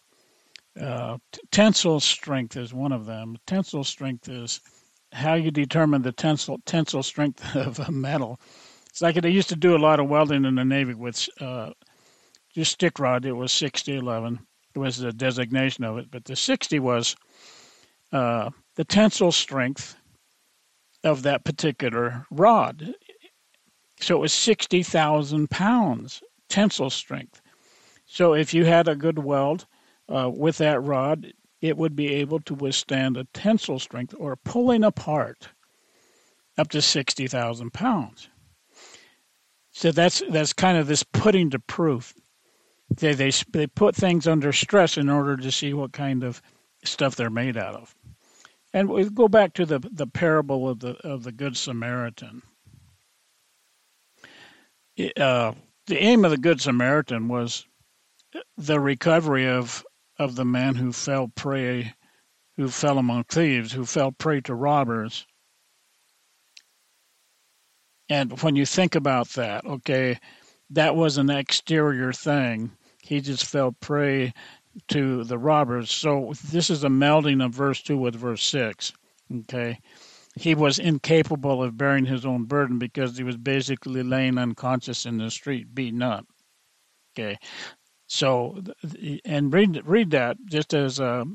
Uh, 0.79 1.17
tensile 1.51 2.00
strength 2.00 2.55
is 2.55 2.74
one 2.74 2.91
of 2.91 3.05
them. 3.05 3.38
Tensile 3.45 3.83
strength 3.83 4.29
is 4.29 4.62
how 5.12 5.33
you 5.33 5.51
determine 5.51 6.01
the 6.01 6.12
tensile 6.12 6.59
tensile 6.65 7.03
strength 7.03 7.55
of 7.55 7.79
a 7.79 7.91
metal. 7.91 8.39
It's 8.89 9.01
like 9.01 9.15
they 9.15 9.29
used 9.29 9.50
to 9.50 9.55
do 9.55 9.75
a 9.75 9.77
lot 9.77 10.00
of 10.00 10.10
welding 10.10 10.46
in 10.46 10.55
the 10.55 10.65
Navy 10.65 10.93
with 10.93 11.27
uh, 11.39 11.72
just 12.53 12.74
stick 12.74 13.00
rod. 13.00 13.25
It 13.25 13.34
was 13.34 13.51
6011. 13.51 14.39
It 14.75 14.79
was 14.79 14.98
the 14.98 15.13
designation 15.13 15.84
of 15.84 15.98
it, 15.98 16.12
but 16.12 16.25
the 16.25 16.36
60 16.36 16.79
was 16.79 17.15
uh, 18.12 18.50
the 18.75 18.84
tensile 18.86 19.31
strength 19.31 19.96
of 21.03 21.24
that 21.24 21.43
particular 21.46 22.25
rod. 22.31 22.93
So 24.00 24.17
it 24.17 24.22
was 24.22 24.34
60,000 24.34 25.50
pounds 25.50 26.22
tensile 26.50 26.89
strength. 26.89 27.41
So 28.05 28.34
if 28.34 28.53
you 28.53 28.65
had 28.65 28.88
a 28.88 28.96
good 28.96 29.19
weld 29.19 29.65
uh, 30.08 30.31
with 30.34 30.58
that 30.58 30.81
rod, 30.81 31.31
it 31.62 31.77
would 31.77 31.96
be 31.96 32.13
able 32.15 32.39
to 32.41 32.55
withstand 32.55 33.17
a 33.17 33.25
tensile 33.34 33.79
strength 33.79 34.15
or 34.17 34.36
pulling 34.36 34.84
apart 34.84 35.50
up 36.58 36.69
to 36.69 36.81
60,000 36.81 37.72
pounds. 37.72 38.29
So 39.79 39.93
that's 39.93 40.21
that's 40.29 40.51
kind 40.51 40.77
of 40.77 40.88
this 40.88 41.03
putting 41.03 41.51
to 41.51 41.59
proof. 41.59 42.13
They, 42.98 43.13
they 43.13 43.31
they 43.53 43.65
put 43.65 43.95
things 43.95 44.27
under 44.27 44.51
stress 44.51 44.98
in 44.98 45.07
order 45.07 45.38
to 45.38 45.51
see 45.53 45.74
what 45.74 45.93
kind 45.93 46.25
of 46.25 46.41
stuff 46.83 47.15
they're 47.15 47.29
made 47.29 47.55
out 47.55 47.75
of. 47.75 47.95
And 48.74 48.89
we 48.89 49.09
go 49.09 49.29
back 49.29 49.53
to 49.53 49.65
the 49.65 49.79
the 49.79 50.05
parable 50.05 50.67
of 50.67 50.81
the 50.81 50.98
of 51.07 51.24
the 51.24 51.31
good 51.31 51.55
Samaritan. 51.55 52.41
Uh, 55.15 55.53
the 55.88 55.98
aim 55.98 56.25
of 56.25 56.31
the 56.31 56.38
good 56.38 56.59
Samaritan 56.59 57.29
was 57.29 57.65
the 58.57 58.81
recovery 58.81 59.48
of 59.48 59.86
of 60.17 60.36
the 60.36 60.43
man 60.43 60.75
who 60.75 60.91
fell 60.91 61.29
prey, 61.29 61.93
who 62.57 62.67
fell 62.67 62.98
among 62.98 63.24
thieves, 63.24 63.71
who 63.71 63.86
fell 63.86 64.12
prey 64.12 64.41
to 64.41 64.53
robbers. 64.53 65.25
And 68.10 68.42
when 68.42 68.56
you 68.56 68.66
think 68.66 68.96
about 68.96 69.30
that, 69.30 69.66
okay, 69.66 70.20
that 70.72 70.96
was 70.96 71.18
an 71.18 71.30
exterior 71.30 72.12
thing. 72.12 72.72
He 73.01 73.22
just 73.22 73.46
fell 73.46 73.72
prey 73.72 74.34
to 74.89 75.24
the 75.24 75.38
robbers. 75.38 75.92
So 75.92 76.34
this 76.51 76.70
is 76.70 76.84
a 76.84 76.89
melding 76.89 77.44
of 77.44 77.54
verse 77.54 77.82
2 77.82 77.98
with 77.98 78.16
verse 78.16 78.44
6. 78.44 78.94
Okay. 79.42 79.80
He 80.36 80.56
was 80.56 80.80
incapable 80.80 81.63
of 81.63 81.78
bearing 81.78 82.06
his 82.06 82.25
own 82.25 82.46
burden 82.46 82.80
because 82.80 83.18
he 83.18 83.24
was 83.24 83.38
basically 83.38 84.04
laying 84.04 84.38
unconscious 84.38 85.06
in 85.06 85.18
the 85.18 85.30
street, 85.30 85.74
beaten 85.74 86.01
up. 86.01 86.25
Okay. 87.13 87.38
So, 88.08 88.63
and 89.25 89.54
read 89.54 89.82
read 89.86 90.12
that 90.12 90.38
just 90.46 90.74
as 90.74 91.00
a 91.00 91.25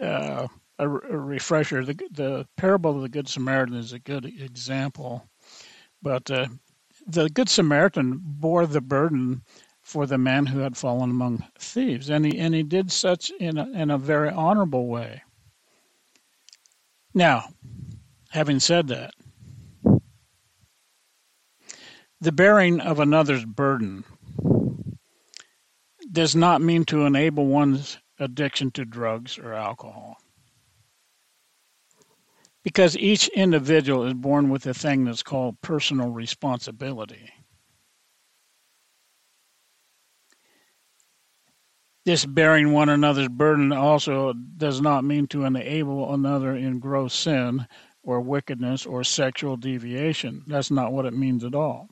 uh, 0.00 0.46
a, 0.78 0.88
a, 0.88 0.88
refresher. 0.88 1.84
The 1.84 1.94
the 2.10 2.46
parable 2.56 2.96
of 2.96 3.02
the 3.02 3.08
Good 3.08 3.28
Samaritan 3.28 3.76
is 3.76 3.92
a 3.92 3.98
good 3.98 4.26
example, 4.26 5.26
but 6.02 6.30
uh, 6.30 6.46
the 7.06 7.28
Good 7.30 7.48
Samaritan 7.48 8.20
bore 8.22 8.66
the 8.66 8.80
burden 8.80 9.42
for 9.82 10.06
the 10.06 10.18
man 10.18 10.46
who 10.46 10.60
had 10.60 10.76
fallen 10.76 11.10
among 11.10 11.44
thieves, 11.58 12.10
and 12.10 12.24
he 12.24 12.38
and 12.38 12.54
he 12.54 12.62
did 12.62 12.90
such 12.90 13.30
in 13.40 13.58
a, 13.58 13.68
in 13.72 13.90
a 13.90 13.98
very 13.98 14.30
honorable 14.30 14.86
way. 14.86 15.22
Now, 17.14 17.48
having 18.30 18.60
said 18.60 18.88
that, 18.88 19.14
the 22.20 22.32
bearing 22.32 22.80
of 22.80 23.00
another's 23.00 23.44
burden 23.44 24.04
does 26.10 26.36
not 26.36 26.60
mean 26.60 26.84
to 26.84 27.04
enable 27.04 27.46
one's 27.46 27.98
addiction 28.18 28.70
to 28.72 28.84
drugs 28.84 29.38
or 29.38 29.52
alcohol. 29.52 30.16
Because 32.64 32.96
each 32.96 33.28
individual 33.28 34.06
is 34.06 34.14
born 34.14 34.48
with 34.48 34.66
a 34.66 34.74
thing 34.74 35.04
that's 35.04 35.22
called 35.22 35.60
personal 35.62 36.10
responsibility. 36.10 37.30
This 42.04 42.26
bearing 42.26 42.72
one 42.72 42.88
another's 42.88 43.28
burden 43.28 43.72
also 43.72 44.32
does 44.32 44.80
not 44.80 45.04
mean 45.04 45.28
to 45.28 45.44
enable 45.44 46.12
another 46.12 46.54
in 46.56 46.80
gross 46.80 47.14
sin 47.14 47.66
or 48.02 48.20
wickedness 48.20 48.86
or 48.86 49.04
sexual 49.04 49.56
deviation. 49.56 50.42
That's 50.48 50.70
not 50.70 50.92
what 50.92 51.06
it 51.06 51.14
means 51.14 51.44
at 51.44 51.54
all. 51.54 51.88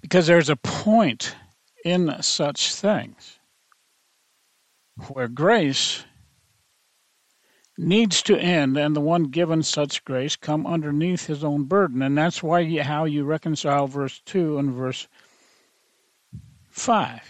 Because 0.00 0.26
there's 0.26 0.50
a 0.50 0.56
point 0.56 1.36
in 1.84 2.20
such 2.20 2.74
things 2.74 3.38
where 5.08 5.28
grace 5.28 6.04
needs 7.76 8.22
to 8.22 8.36
end 8.38 8.76
and 8.76 8.94
the 8.94 9.00
one 9.00 9.24
given 9.24 9.62
such 9.62 10.04
grace 10.04 10.36
come 10.36 10.66
underneath 10.66 11.26
his 11.26 11.42
own 11.42 11.64
burden. 11.64 12.02
And 12.02 12.16
that's 12.16 12.42
why 12.42 12.60
you, 12.60 12.82
how 12.82 13.04
you 13.04 13.24
reconcile 13.24 13.86
verse 13.86 14.20
2 14.26 14.58
and 14.58 14.72
verse 14.72 15.08
5 16.70 17.20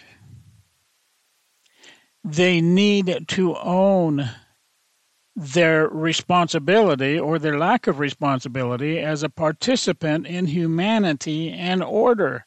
they 2.24 2.60
need 2.60 3.24
to 3.28 3.54
own 3.56 4.30
their 5.36 5.88
responsibility 5.88 7.18
or 7.18 7.38
their 7.38 7.58
lack 7.58 7.86
of 7.86 7.98
responsibility 7.98 8.98
as 8.98 9.22
a 9.22 9.28
participant 9.28 10.26
in 10.26 10.46
humanity 10.46 11.52
and 11.52 11.82
order 11.82 12.46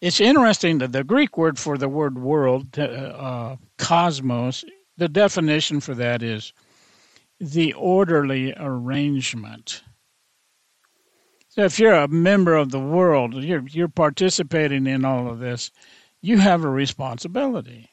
It's 0.00 0.20
interesting 0.20 0.78
that 0.78 0.92
the 0.92 1.02
Greek 1.02 1.36
word 1.36 1.58
for 1.58 1.76
the 1.76 1.88
word 1.88 2.18
world, 2.18 2.78
uh, 2.78 2.82
uh, 2.82 3.56
cosmos, 3.78 4.64
the 4.96 5.08
definition 5.08 5.80
for 5.80 5.94
that 5.94 6.22
is 6.22 6.52
the 7.40 7.72
orderly 7.72 8.54
arrangement. 8.56 9.82
So 11.48 11.64
if 11.64 11.80
you're 11.80 11.94
a 11.94 12.06
member 12.06 12.54
of 12.54 12.70
the 12.70 12.80
world, 12.80 13.34
you're, 13.34 13.66
you're 13.66 13.88
participating 13.88 14.86
in 14.86 15.04
all 15.04 15.28
of 15.28 15.40
this, 15.40 15.72
you 16.20 16.38
have 16.38 16.62
a 16.62 16.70
responsibility. 16.70 17.88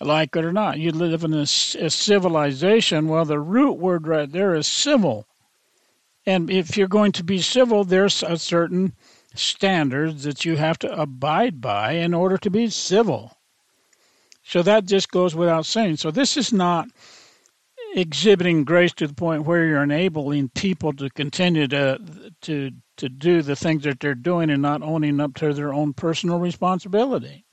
Like 0.00 0.36
it 0.36 0.44
or 0.44 0.52
not, 0.52 0.78
you 0.78 0.92
live 0.92 1.24
in 1.24 1.34
a, 1.34 1.42
a 1.42 1.46
civilization. 1.46 3.08
Well, 3.08 3.24
the 3.24 3.40
root 3.40 3.72
word 3.78 4.06
right 4.06 4.30
there 4.30 4.54
is 4.54 4.68
civil. 4.68 5.26
And 6.24 6.50
if 6.50 6.76
you're 6.76 6.86
going 6.86 7.12
to 7.12 7.24
be 7.24 7.40
civil, 7.40 7.82
there's 7.82 8.22
a 8.22 8.36
certain 8.36 8.92
standards 9.38 10.24
that 10.24 10.44
you 10.44 10.56
have 10.56 10.78
to 10.80 11.00
abide 11.00 11.60
by 11.60 11.92
in 11.92 12.14
order 12.14 12.36
to 12.38 12.50
be 12.50 12.68
civil. 12.70 13.36
So 14.42 14.62
that 14.62 14.86
just 14.86 15.10
goes 15.10 15.34
without 15.34 15.66
saying. 15.66 15.96
So 15.98 16.10
this 16.10 16.36
is 16.36 16.52
not 16.52 16.88
exhibiting 17.94 18.64
grace 18.64 18.92
to 18.94 19.06
the 19.06 19.14
point 19.14 19.44
where 19.44 19.66
you're 19.66 19.82
enabling 19.82 20.50
people 20.50 20.92
to 20.94 21.08
continue 21.10 21.66
to 21.68 22.32
to 22.42 22.70
to 22.96 23.08
do 23.08 23.42
the 23.42 23.56
things 23.56 23.84
that 23.84 24.00
they're 24.00 24.14
doing 24.14 24.50
and 24.50 24.62
not 24.62 24.82
owning 24.82 25.20
up 25.20 25.34
to 25.34 25.52
their 25.52 25.72
own 25.72 25.92
personal 25.92 26.38
responsibility. 26.38 27.44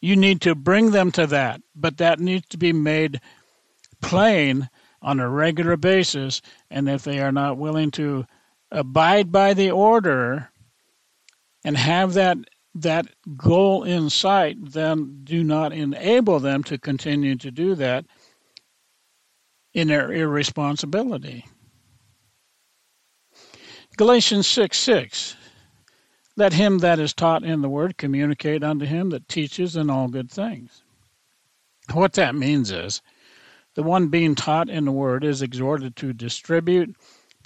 You 0.00 0.16
need 0.16 0.40
to 0.42 0.54
bring 0.54 0.92
them 0.92 1.10
to 1.12 1.26
that, 1.26 1.60
but 1.74 1.98
that 1.98 2.20
needs 2.20 2.46
to 2.48 2.58
be 2.58 2.72
made 2.72 3.20
plain 4.00 4.68
on 5.02 5.20
a 5.20 5.28
regular 5.28 5.76
basis. 5.76 6.40
And 6.70 6.88
if 6.88 7.04
they 7.04 7.20
are 7.20 7.32
not 7.32 7.58
willing 7.58 7.90
to 7.92 8.24
abide 8.70 9.32
by 9.32 9.54
the 9.54 9.70
order, 9.70 10.50
and 11.64 11.76
have 11.76 12.14
that 12.14 12.38
that 12.74 13.06
goal 13.36 13.82
in 13.82 14.08
sight, 14.08 14.56
then 14.72 15.20
do 15.24 15.42
not 15.42 15.72
enable 15.72 16.38
them 16.38 16.62
to 16.64 16.78
continue 16.78 17.34
to 17.36 17.50
do 17.50 17.74
that 17.74 18.04
in 19.72 19.88
their 19.88 20.12
irresponsibility. 20.12 21.44
Galatians 23.96 24.46
6 24.46 24.78
6. 24.78 25.36
Let 26.36 26.52
him 26.52 26.78
that 26.78 27.00
is 27.00 27.12
taught 27.14 27.42
in 27.42 27.62
the 27.62 27.68
word 27.68 27.96
communicate 27.96 28.62
unto 28.62 28.86
him 28.86 29.10
that 29.10 29.28
teaches 29.28 29.74
in 29.74 29.90
all 29.90 30.06
good 30.06 30.30
things. 30.30 30.84
What 31.92 32.12
that 32.12 32.36
means 32.36 32.70
is 32.70 33.02
the 33.74 33.82
one 33.82 34.06
being 34.08 34.36
taught 34.36 34.68
in 34.68 34.84
the 34.84 34.92
word 34.92 35.24
is 35.24 35.42
exhorted 35.42 35.96
to 35.96 36.12
distribute 36.12 36.94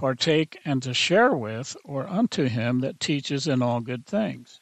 partake, 0.02 0.58
and 0.64 0.82
to 0.82 0.92
share 0.92 1.32
with 1.32 1.76
or 1.84 2.08
unto 2.08 2.48
him 2.48 2.80
that 2.80 2.98
teaches 2.98 3.46
in 3.46 3.62
all 3.62 3.80
good 3.80 4.04
things. 4.04 4.58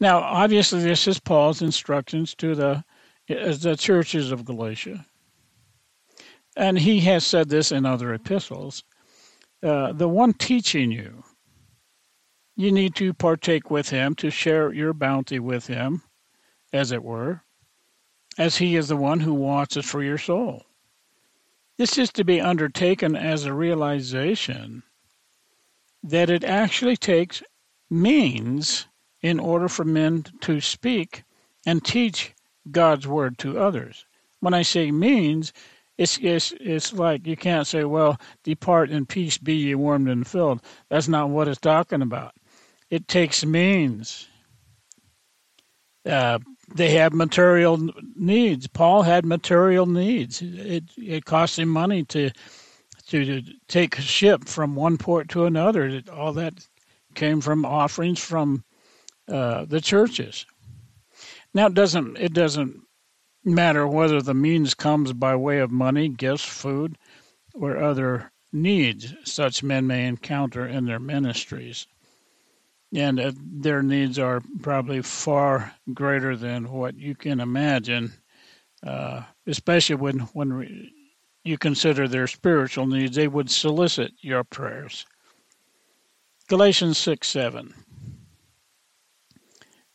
Now, 0.00 0.20
obviously, 0.20 0.82
this 0.82 1.06
is 1.06 1.20
Paul's 1.20 1.60
instructions 1.60 2.34
to 2.36 2.54
the, 2.54 2.82
the 3.28 3.76
churches 3.78 4.32
of 4.32 4.46
Galatia. 4.46 5.04
And 6.56 6.78
he 6.78 6.98
has 7.00 7.26
said 7.26 7.50
this 7.50 7.72
in 7.72 7.84
other 7.84 8.14
epistles. 8.14 8.84
Uh, 9.62 9.92
the 9.92 10.08
one 10.08 10.32
teaching 10.32 10.90
you, 10.90 11.22
you 12.56 12.72
need 12.72 12.94
to 12.94 13.12
partake 13.12 13.70
with 13.70 13.90
him, 13.90 14.14
to 14.14 14.30
share 14.30 14.72
your 14.72 14.94
bounty 14.94 15.40
with 15.40 15.66
him, 15.66 16.02
as 16.72 16.90
it 16.90 17.04
were, 17.04 17.42
as 18.38 18.56
he 18.56 18.76
is 18.76 18.88
the 18.88 18.96
one 18.96 19.20
who 19.20 19.34
watches 19.34 19.84
for 19.84 20.02
your 20.02 20.16
soul. 20.16 20.64
This 21.76 21.98
is 21.98 22.12
to 22.12 22.24
be 22.24 22.40
undertaken 22.40 23.16
as 23.16 23.44
a 23.44 23.52
realization 23.52 24.82
that 26.04 26.30
it 26.30 26.44
actually 26.44 26.96
takes 26.96 27.42
means 27.90 28.86
in 29.22 29.40
order 29.40 29.68
for 29.68 29.84
men 29.84 30.24
to 30.42 30.60
speak 30.60 31.24
and 31.66 31.84
teach 31.84 32.34
God's 32.70 33.06
word 33.06 33.38
to 33.38 33.58
others. 33.58 34.04
When 34.40 34.54
I 34.54 34.62
say 34.62 34.90
means, 34.90 35.52
it's, 35.98 36.18
it's, 36.18 36.52
it's 36.60 36.92
like 36.92 37.26
you 37.26 37.36
can't 37.36 37.66
say, 37.66 37.84
well, 37.84 38.20
depart 38.42 38.90
in 38.90 39.06
peace, 39.06 39.38
be 39.38 39.54
ye 39.54 39.74
warmed 39.74 40.08
and 40.08 40.26
filled. 40.26 40.60
That's 40.90 41.08
not 41.08 41.30
what 41.30 41.48
it's 41.48 41.60
talking 41.60 42.02
about. 42.02 42.34
It 42.90 43.08
takes 43.08 43.44
means. 43.44 44.28
Uh, 46.04 46.38
they 46.74 46.90
have 46.90 47.12
material 47.12 47.88
needs. 48.16 48.66
Paul 48.66 49.02
had 49.02 49.24
material 49.24 49.86
needs. 49.86 50.42
It, 50.42 50.84
it 50.96 51.24
cost 51.24 51.58
him 51.58 51.68
money 51.68 52.02
to, 52.04 52.30
to, 53.08 53.24
to 53.24 53.42
take 53.68 53.98
a 53.98 54.02
ship 54.02 54.44
from 54.44 54.74
one 54.74 54.98
port 54.98 55.28
to 55.30 55.46
another. 55.46 56.02
All 56.12 56.32
that 56.32 56.66
came 57.14 57.40
from 57.40 57.64
offerings 57.64 58.18
from 58.18 58.64
uh, 59.28 59.64
the 59.66 59.80
churches. 59.80 60.44
Now 61.54 61.66
it 61.66 61.74
doesn't 61.74 62.18
it 62.18 62.32
doesn't 62.32 62.80
matter 63.44 63.86
whether 63.86 64.20
the 64.20 64.34
means 64.34 64.74
comes 64.74 65.12
by 65.12 65.36
way 65.36 65.58
of 65.60 65.70
money, 65.70 66.08
gifts, 66.08 66.44
food, 66.44 66.98
or 67.54 67.76
other 67.76 68.32
needs 68.52 69.14
such 69.24 69.62
men 69.62 69.86
may 69.86 70.06
encounter 70.06 70.66
in 70.66 70.86
their 70.86 70.98
ministries. 70.98 71.86
And 72.94 73.18
uh, 73.18 73.32
their 73.36 73.82
needs 73.82 74.20
are 74.20 74.40
probably 74.62 75.02
far 75.02 75.74
greater 75.92 76.36
than 76.36 76.70
what 76.70 76.96
you 76.96 77.16
can 77.16 77.40
imagine, 77.40 78.12
uh, 78.86 79.22
especially 79.48 79.96
when, 79.96 80.20
when 80.32 80.90
you 81.42 81.58
consider 81.58 82.06
their 82.06 82.28
spiritual 82.28 82.86
needs. 82.86 83.16
They 83.16 83.26
would 83.26 83.50
solicit 83.50 84.12
your 84.20 84.44
prayers. 84.44 85.06
Galatians 86.48 86.96
6 86.98 87.26
7. 87.26 87.74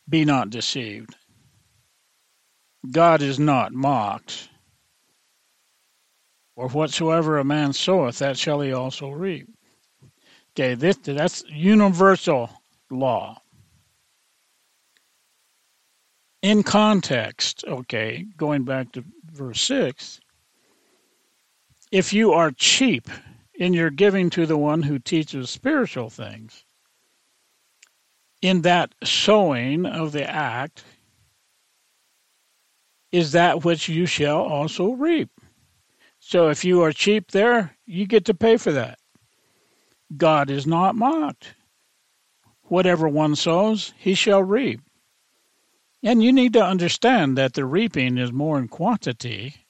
Be 0.08 0.24
not 0.24 0.50
deceived. 0.50 1.14
God 2.90 3.22
is 3.22 3.38
not 3.38 3.72
mocked. 3.72 4.48
Or 6.56 6.68
whatsoever 6.68 7.38
a 7.38 7.44
man 7.44 7.72
soweth, 7.72 8.18
that 8.18 8.36
shall 8.36 8.60
he 8.60 8.72
also 8.72 9.08
reap. 9.10 9.48
Okay, 10.52 10.74
this, 10.74 10.96
that's 10.98 11.42
universal 11.48 12.59
law. 12.90 13.40
In 16.42 16.62
context, 16.62 17.64
okay, 17.66 18.26
going 18.36 18.64
back 18.64 18.92
to 18.92 19.04
verse 19.30 19.60
6, 19.62 20.20
if 21.92 22.12
you 22.12 22.32
are 22.32 22.50
cheap 22.50 23.08
in 23.54 23.74
your 23.74 23.90
giving 23.90 24.30
to 24.30 24.46
the 24.46 24.56
one 24.56 24.82
who 24.82 24.98
teaches 24.98 25.50
spiritual 25.50 26.08
things, 26.08 26.64
in 28.40 28.62
that 28.62 28.94
sowing 29.04 29.84
of 29.84 30.12
the 30.12 30.28
act, 30.28 30.84
is 33.12 33.32
that 33.32 33.64
which 33.64 33.88
you 33.88 34.06
shall 34.06 34.40
also 34.40 34.92
reap. 34.92 35.28
So 36.20 36.48
if 36.48 36.64
you 36.64 36.82
are 36.82 36.92
cheap 36.92 37.32
there, 37.32 37.76
you 37.86 38.06
get 38.06 38.24
to 38.26 38.34
pay 38.34 38.56
for 38.56 38.72
that. 38.72 38.98
God 40.16 40.50
is 40.50 40.66
not 40.66 40.94
mocked. 40.94 41.54
Whatever 42.70 43.08
one 43.08 43.34
sows, 43.34 43.92
he 43.98 44.14
shall 44.14 44.44
reap. 44.44 44.80
And 46.04 46.22
you 46.22 46.32
need 46.32 46.52
to 46.52 46.64
understand 46.64 47.36
that 47.36 47.54
the 47.54 47.64
reaping 47.64 48.16
is 48.16 48.30
more 48.30 48.60
in 48.60 48.68
quantity, 48.68 49.66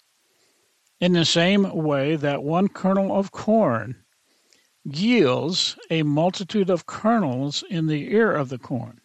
in 1.01 1.15
the 1.15 1.25
same 1.25 1.63
way 1.75 2.17
that 2.17 2.43
one 2.43 2.69
kernel 2.69 3.17
of 3.17 3.33
corn 3.33 3.97
yields 4.85 5.79
a 5.89 6.03
multitude 6.03 6.69
of 6.69 6.85
kernels 6.85 7.65
in 7.71 7.87
the 7.87 8.13
ear 8.13 8.31
of 8.33 8.51
the 8.51 8.59
corn. 8.59 9.01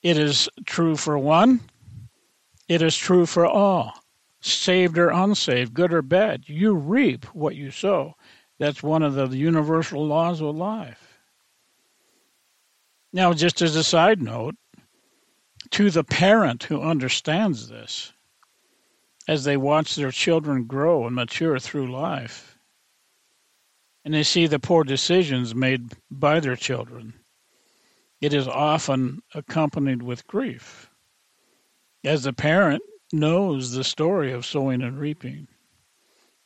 It 0.00 0.16
is 0.16 0.48
true 0.66 0.94
for 0.94 1.18
one, 1.18 1.62
it 2.68 2.80
is 2.80 2.96
true 2.96 3.26
for 3.26 3.44
all, 3.44 3.92
saved 4.40 4.98
or 4.98 5.08
unsaved, 5.08 5.74
good 5.74 5.92
or 5.92 6.00
bad. 6.00 6.48
You 6.48 6.74
reap 6.76 7.24
what 7.34 7.56
you 7.56 7.72
sow. 7.72 8.14
That's 8.60 8.84
one 8.84 9.02
of 9.02 9.14
the 9.16 9.36
universal 9.36 10.06
laws 10.06 10.40
of 10.40 10.54
life. 10.54 11.03
Now, 13.14 13.32
just 13.32 13.62
as 13.62 13.76
a 13.76 13.84
side 13.84 14.20
note, 14.20 14.56
to 15.70 15.88
the 15.88 16.02
parent 16.02 16.64
who 16.64 16.82
understands 16.82 17.68
this, 17.68 18.12
as 19.28 19.44
they 19.44 19.56
watch 19.56 19.94
their 19.94 20.10
children 20.10 20.64
grow 20.64 21.06
and 21.06 21.14
mature 21.14 21.60
through 21.60 21.92
life, 21.92 22.58
and 24.04 24.12
they 24.12 24.24
see 24.24 24.48
the 24.48 24.58
poor 24.58 24.82
decisions 24.82 25.54
made 25.54 25.92
by 26.10 26.40
their 26.40 26.56
children, 26.56 27.14
it 28.20 28.34
is 28.34 28.48
often 28.48 29.22
accompanied 29.32 30.02
with 30.02 30.26
grief 30.26 30.90
as 32.02 32.24
the 32.24 32.32
parent 32.32 32.82
knows 33.12 33.70
the 33.70 33.84
story 33.84 34.32
of 34.32 34.44
sowing 34.44 34.82
and 34.82 34.98
reaping. 34.98 35.46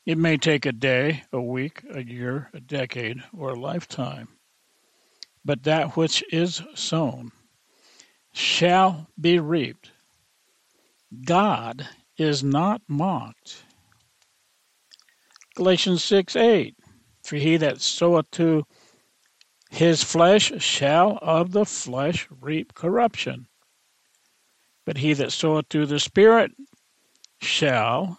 It 0.05 0.19
may 0.19 0.37
take 0.37 0.67
a 0.67 0.73
day, 0.73 1.25
a 1.33 1.41
week, 1.41 1.83
a 1.91 2.05
year, 2.05 2.51
a 2.53 2.61
decade, 2.61 3.25
or 3.35 3.55
a 3.55 3.59
lifetime. 3.59 4.38
But 5.45 5.63
that 5.65 5.97
which 5.97 6.23
is 6.33 6.63
sown 6.75 7.33
shall 8.33 9.09
be 9.21 9.39
reaped. 9.39 9.91
God 11.25 11.89
is 12.17 12.43
not 12.43 12.83
mocked. 12.89 13.65
Galatians 15.55 16.05
6 16.05 16.37
8. 16.37 16.77
For 17.25 17.37
he 17.37 17.57
that 17.57 17.81
soweth 17.81 18.31
to 18.33 18.65
his 19.71 20.03
flesh 20.03 20.53
shall 20.63 21.19
of 21.21 21.53
the 21.53 21.67
flesh 21.67 22.29
reap 22.41 22.75
corruption. 22.75 23.47
But 24.85 24.99
he 24.99 25.13
that 25.15 25.33
soweth 25.33 25.69
to 25.71 25.85
the 25.85 26.01
Spirit 26.01 26.53
shall 27.41 28.19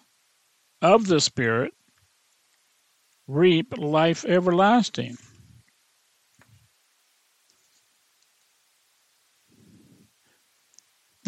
of 0.81 1.07
the 1.07 1.19
Spirit 1.19 1.73
reap 3.27 3.77
life 3.77 4.25
everlasting. 4.25 5.17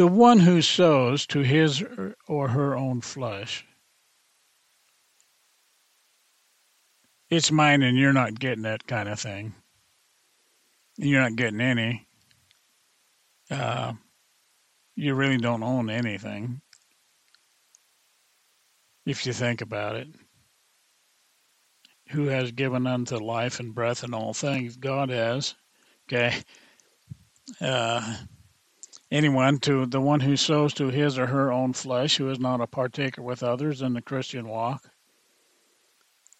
The 0.01 0.07
one 0.07 0.39
who 0.39 0.63
sows 0.63 1.27
to 1.27 1.41
his 1.41 1.83
or 2.27 2.47
her 2.47 2.75
own 2.75 3.01
flesh, 3.01 3.67
it's 7.29 7.51
mine 7.51 7.83
and 7.83 7.95
you're 7.95 8.11
not 8.11 8.39
getting 8.39 8.63
that 8.63 8.87
kind 8.87 9.07
of 9.07 9.19
thing. 9.19 9.53
You're 10.97 11.21
not 11.21 11.35
getting 11.35 11.61
any. 11.61 12.07
Uh, 13.51 13.93
you 14.95 15.13
really 15.13 15.37
don't 15.37 15.61
own 15.61 15.91
anything 15.91 16.61
if 19.05 19.27
you 19.27 19.33
think 19.33 19.61
about 19.61 19.97
it. 19.97 20.07
Who 22.09 22.25
has 22.25 22.51
given 22.51 22.87
unto 22.87 23.17
life 23.17 23.59
and 23.59 23.75
breath 23.75 24.01
and 24.01 24.15
all 24.15 24.33
things? 24.33 24.77
God 24.77 25.11
has. 25.11 25.53
Okay. 26.09 26.33
Uh, 27.61 28.17
anyone 29.11 29.59
to 29.59 29.85
the 29.85 30.01
one 30.01 30.21
who 30.21 30.35
sows 30.35 30.73
to 30.75 30.87
his 30.87 31.19
or 31.19 31.27
her 31.27 31.51
own 31.51 31.73
flesh, 31.73 32.17
who 32.17 32.29
is 32.29 32.39
not 32.39 32.61
a 32.61 32.67
partaker 32.67 33.21
with 33.21 33.43
others 33.43 33.81
in 33.81 33.93
the 33.93 34.01
Christian 34.01 34.47
walk, 34.47 34.89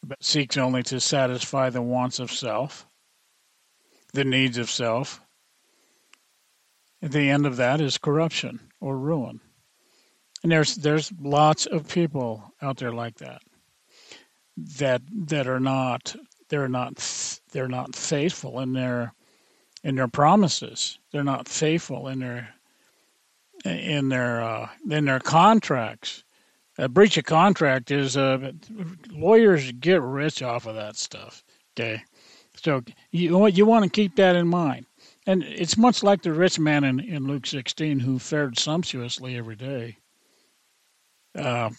but 0.03 0.23
seeks 0.23 0.57
only 0.57 0.83
to 0.83 0.99
satisfy 0.99 1.69
the 1.69 1.81
wants 1.81 2.19
of 2.19 2.31
self, 2.31 2.87
the 4.13 4.23
needs 4.23 4.57
of 4.57 4.69
self, 4.69 5.21
the 7.01 7.29
end 7.29 7.45
of 7.45 7.57
that 7.57 7.81
is 7.81 7.97
corruption 7.97 8.59
or 8.79 8.97
ruin. 8.97 9.41
And 10.43 10.51
there's 10.51 10.75
there's 10.75 11.11
lots 11.19 11.65
of 11.67 11.87
people 11.87 12.53
out 12.61 12.77
there 12.77 12.91
like 12.91 13.17
that 13.17 13.41
that 14.57 15.01
that 15.27 15.47
are 15.47 15.59
not 15.59 16.15
they're 16.49 16.67
not 16.67 17.37
they're 17.51 17.67
not 17.67 17.95
faithful 17.95 18.59
in 18.59 18.73
their 18.73 19.13
in 19.83 19.95
their 19.95 20.07
promises. 20.07 20.99
They're 21.11 21.23
not 21.23 21.47
faithful 21.47 22.07
in 22.07 22.19
their 22.19 22.53
in 23.65 24.09
their 24.09 24.41
uh, 24.41 24.69
in 24.89 25.05
their 25.05 25.19
contracts. 25.19 26.23
A 26.77 26.87
breach 26.89 27.17
of 27.17 27.25
contract 27.25 27.91
is 27.91 28.17
uh, 28.17 28.53
lawyers 29.11 29.71
get 29.73 30.01
rich 30.01 30.41
off 30.41 30.65
of 30.65 30.75
that 30.75 30.95
stuff. 30.95 31.43
Okay, 31.73 32.01
so 32.55 32.81
you 33.11 33.47
you 33.47 33.65
want 33.65 33.83
to 33.83 33.89
keep 33.89 34.15
that 34.15 34.35
in 34.35 34.47
mind. 34.47 34.85
And 35.27 35.43
it's 35.43 35.77
much 35.77 36.01
like 36.01 36.23
the 36.23 36.33
rich 36.33 36.57
man 36.57 36.83
in, 36.83 36.99
in 36.99 37.27
Luke 37.27 37.45
16 37.45 37.99
who 37.99 38.17
fared 38.17 38.57
sumptuously 38.57 39.37
every 39.37 39.55
day. 39.55 39.97
Uh, 41.37 41.69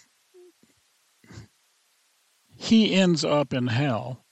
he 2.56 2.94
ends 2.94 3.24
up 3.24 3.52
in 3.52 3.66
hell 3.66 4.24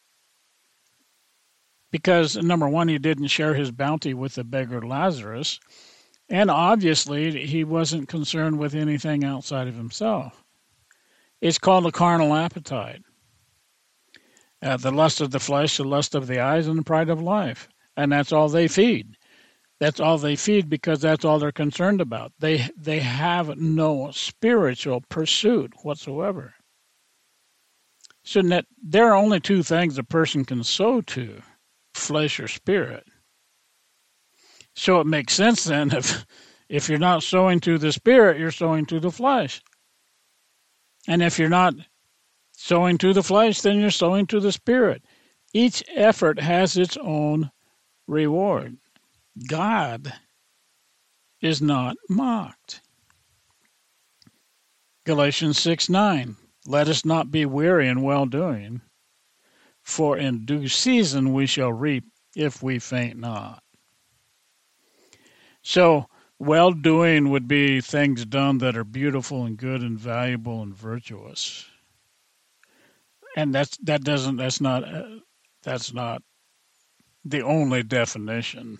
because, 1.90 2.36
number 2.36 2.68
one, 2.68 2.86
he 2.86 2.98
didn't 2.98 3.26
share 3.26 3.54
his 3.54 3.72
bounty 3.72 4.14
with 4.14 4.36
the 4.36 4.44
beggar 4.44 4.80
Lazarus. 4.80 5.58
And 6.30 6.48
obviously, 6.48 7.44
he 7.44 7.64
wasn't 7.64 8.08
concerned 8.08 8.58
with 8.58 8.74
anything 8.74 9.24
outside 9.24 9.66
of 9.66 9.74
himself. 9.74 10.44
It's 11.40 11.58
called 11.58 11.86
a 11.86 11.92
carnal 11.92 12.34
appetite. 12.34 13.02
Uh, 14.62 14.76
the 14.76 14.92
lust 14.92 15.20
of 15.20 15.32
the 15.32 15.40
flesh, 15.40 15.78
the 15.78 15.84
lust 15.84 16.14
of 16.14 16.28
the 16.28 16.38
eyes, 16.38 16.68
and 16.68 16.78
the 16.78 16.84
pride 16.84 17.08
of 17.08 17.20
life. 17.20 17.68
And 17.96 18.12
that's 18.12 18.32
all 18.32 18.48
they 18.48 18.68
feed. 18.68 19.16
That's 19.80 19.98
all 19.98 20.18
they 20.18 20.36
feed 20.36 20.68
because 20.68 21.00
that's 21.00 21.24
all 21.24 21.38
they're 21.38 21.52
concerned 21.52 22.02
about. 22.02 22.32
They 22.38 22.68
they 22.76 23.00
have 23.00 23.56
no 23.56 24.10
spiritual 24.12 25.02
pursuit 25.08 25.72
whatsoever. 25.82 26.54
So 28.22 28.42
that 28.42 28.66
there 28.82 29.08
are 29.08 29.16
only 29.16 29.40
two 29.40 29.62
things 29.62 29.96
a 29.96 30.04
person 30.04 30.44
can 30.44 30.62
sow 30.62 31.00
to, 31.00 31.42
flesh 31.94 32.38
or 32.38 32.46
spirit. 32.46 33.06
So 34.74 35.00
it 35.00 35.06
makes 35.06 35.34
sense 35.34 35.64
then 35.64 35.90
if 35.94 36.24
if 36.68 36.88
you're 36.88 36.98
not 36.98 37.24
sowing 37.24 37.58
to 37.60 37.78
the 37.78 37.92
spirit, 37.92 38.38
you're 38.38 38.52
sowing 38.52 38.86
to 38.86 39.00
the 39.00 39.10
flesh. 39.10 39.60
And 41.08 41.22
if 41.22 41.38
you're 41.38 41.48
not 41.48 41.74
sowing 42.52 42.96
to 42.98 43.12
the 43.12 43.24
flesh, 43.24 43.60
then 43.60 43.80
you're 43.80 43.90
sowing 43.90 44.26
to 44.28 44.38
the 44.38 44.52
spirit. 44.52 45.02
Each 45.52 45.82
effort 45.88 46.38
has 46.38 46.76
its 46.76 46.96
own 46.98 47.50
reward. 48.06 48.76
God 49.48 50.12
is 51.40 51.60
not 51.60 51.96
mocked. 52.08 52.82
Galatians 55.04 55.58
6 55.58 55.88
9. 55.88 56.36
Let 56.66 56.88
us 56.88 57.04
not 57.04 57.30
be 57.32 57.46
weary 57.46 57.88
in 57.88 58.02
well 58.02 58.26
doing, 58.26 58.82
for 59.82 60.16
in 60.16 60.44
due 60.44 60.68
season 60.68 61.32
we 61.32 61.46
shall 61.46 61.72
reap 61.72 62.04
if 62.36 62.62
we 62.62 62.78
faint 62.78 63.18
not. 63.18 63.62
So, 65.62 66.06
well 66.38 66.72
doing 66.72 67.28
would 67.30 67.46
be 67.46 67.80
things 67.80 68.24
done 68.24 68.58
that 68.58 68.76
are 68.76 68.84
beautiful 68.84 69.44
and 69.44 69.56
good 69.56 69.82
and 69.82 69.98
valuable 69.98 70.62
and 70.62 70.74
virtuous. 70.74 71.66
And 73.36 73.54
that's 73.54 73.76
that 73.78 74.02
doesn't 74.02 74.36
that's 74.36 74.60
not 74.60 74.84
uh, 74.84 75.20
that's 75.62 75.92
not 75.92 76.22
the 77.24 77.42
only 77.42 77.82
definition, 77.82 78.78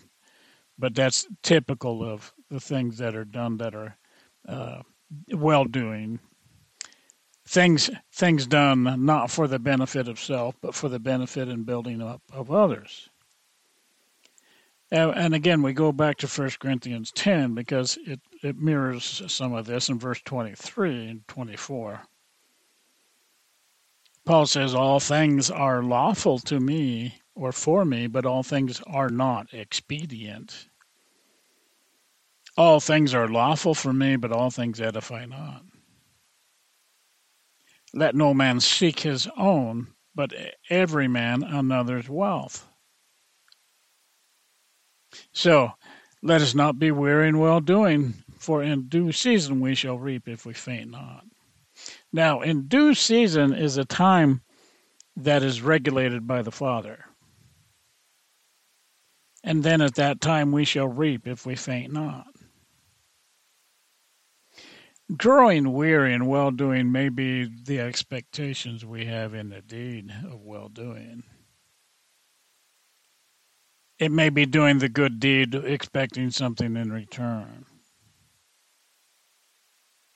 but 0.79 0.95
that's 0.95 1.27
typical 1.43 2.03
of 2.03 2.33
the 2.51 2.61
things 2.61 2.99
that 2.99 3.14
are 3.14 3.25
done 3.27 3.59
that 3.59 3.75
are 3.75 3.97
uh, 4.49 4.83
well 5.33 5.64
doing 5.64 6.19
things 7.51 7.90
things 8.12 8.47
done 8.47 9.05
not 9.05 9.31
for 9.31 9.49
the 9.49 9.59
benefit 9.59 10.09
of 10.09 10.21
self, 10.21 10.55
but 10.62 10.75
for 10.75 10.88
the 10.88 11.01
benefit 11.01 11.49
and 11.49 11.66
building 11.66 12.01
up 12.01 12.23
of 12.33 12.51
others. 12.51 13.10
And 14.92 15.35
again, 15.35 15.62
we 15.62 15.72
go 15.72 15.92
back 15.92 16.16
to 16.18 16.26
1 16.26 16.50
Corinthians 16.59 17.12
10 17.12 17.55
because 17.55 17.96
it, 18.07 18.20
it 18.42 18.57
mirrors 18.59 19.22
some 19.29 19.53
of 19.53 19.66
this 19.66 19.88
in 19.88 20.00
verse 20.00 20.20
23 20.24 21.07
and 21.07 21.29
24. 21.29 22.03
Paul 24.24 24.46
says, 24.46 24.74
All 24.74 24.98
things 24.98 25.48
are 25.50 25.83
lawful 25.83 26.40
to 26.40 26.59
me 26.59 27.20
or 27.37 27.53
for 27.53 27.85
me, 27.85 28.09
but 28.09 28.26
all 28.26 28.42
things 28.42 28.81
are 28.87 29.09
not 29.09 29.55
expedient. 29.55 30.66
All 32.57 32.81
things 32.81 33.14
are 33.14 33.29
lawful 33.29 33.74
for 33.74 33.92
me, 33.92 34.16
but 34.16 34.33
all 34.33 34.50
things 34.50 34.81
edify 34.81 35.24
not. 35.24 35.62
Let 37.94 38.14
no 38.16 38.35
man 38.35 38.61
seek 38.61 39.00
his 39.00 39.29
own, 39.37 39.88
but 40.14 40.33
every 40.68 41.07
man 41.07 41.42
another's 41.44 42.09
wealth. 42.09 42.70
So 45.33 45.73
let 46.23 46.40
us 46.40 46.55
not 46.55 46.79
be 46.79 46.90
weary 46.90 47.29
in 47.29 47.38
well 47.38 47.61
doing, 47.61 48.14
for 48.38 48.62
in 48.62 48.88
due 48.88 49.12
season 49.12 49.61
we 49.61 49.75
shall 49.75 49.99
reap 49.99 50.29
if 50.29 50.44
we 50.46 50.55
faint 50.55 50.90
not. 50.90 51.25
Now, 52.12 52.40
in 52.40 52.68
due 52.68 52.94
season 52.94 53.53
is 53.53 53.77
a 53.77 53.85
time 53.85 54.42
that 55.16 55.42
is 55.42 55.62
regulated 55.62 56.27
by 56.27 56.42
the 56.42 56.53
Father. 56.53 57.05
And 59.42 59.62
then 59.62 59.81
at 59.81 59.94
that 59.94 60.20
time 60.20 60.53
we 60.53 60.64
shall 60.64 60.88
reap 60.88 61.27
if 61.27 61.46
we 61.46 61.57
faint 61.57 61.92
not. 61.92 62.27
Growing 65.16 65.73
weary 65.73 66.12
in 66.12 66.27
well 66.27 66.51
doing 66.51 66.92
may 66.92 67.09
be 67.09 67.44
the 67.64 67.81
expectations 67.81 68.85
we 68.85 69.07
have 69.07 69.35
in 69.35 69.49
the 69.49 69.62
deed 69.62 70.12
of 70.25 70.42
well 70.42 70.68
doing. 70.68 71.25
It 74.01 74.11
may 74.11 74.31
be 74.31 74.47
doing 74.47 74.79
the 74.79 74.89
good 74.89 75.21
deed 75.21 75.55
expecting 75.55 76.31
something 76.31 76.77
in 76.77 76.91
return. 76.91 77.67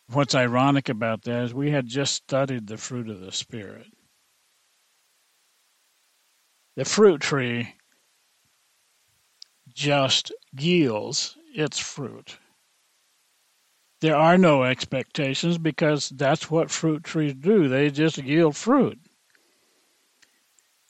What's 0.09 0.35
ironic 0.35 0.89
about 0.89 1.23
that 1.25 1.45
is 1.45 1.55
we 1.55 1.71
had 1.71 1.87
just 1.87 2.15
studied 2.15 2.67
the 2.67 2.79
fruit 2.79 3.11
of 3.11 3.21
the 3.21 3.33
Spirit. 3.33 3.87
The 6.77 6.87
fruit 6.87 7.21
tree 7.21 7.75
just 9.75 10.33
yields 10.59 11.37
its 11.55 11.79
fruit. 11.79 12.39
There 14.01 14.17
are 14.17 14.39
no 14.39 14.65
expectations 14.65 15.59
because 15.59 16.09
that's 16.11 16.51
what 16.51 16.71
fruit 16.71 17.05
trees 17.05 17.35
do. 17.35 17.69
They 17.69 17.91
just 17.91 18.19
yield 18.19 18.57
fruit. 18.57 18.99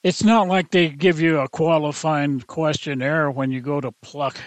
It's 0.05 0.23
not 0.23 0.49
like 0.49 0.71
they 0.71 0.91
give 0.91 1.19
you 1.19 1.41
a 1.41 1.49
qualifying 1.49 2.43
questionnaire 2.43 3.31
when 3.31 3.51
you 3.51 3.63
go 3.63 3.81
to 3.81 3.91
pluck 3.91 4.39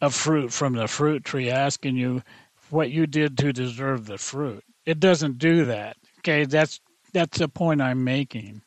a 0.00 0.08
fruit 0.08 0.52
from 0.52 0.74
the 0.74 0.86
fruit 0.86 1.24
tree 1.24 1.50
asking 1.50 1.96
you 1.96 2.22
what 2.70 2.92
you 2.92 3.08
did 3.08 3.36
to 3.38 3.52
deserve 3.52 4.06
the 4.06 4.18
fruit. 4.18 4.62
It 4.86 5.00
doesn't 5.00 5.38
do 5.38 5.64
that. 5.64 5.96
Okay, 6.20 6.44
that's 6.44 6.80
that's 7.12 7.38
the 7.38 7.48
point 7.48 7.82
I'm 7.82 8.04
making. 8.04 8.62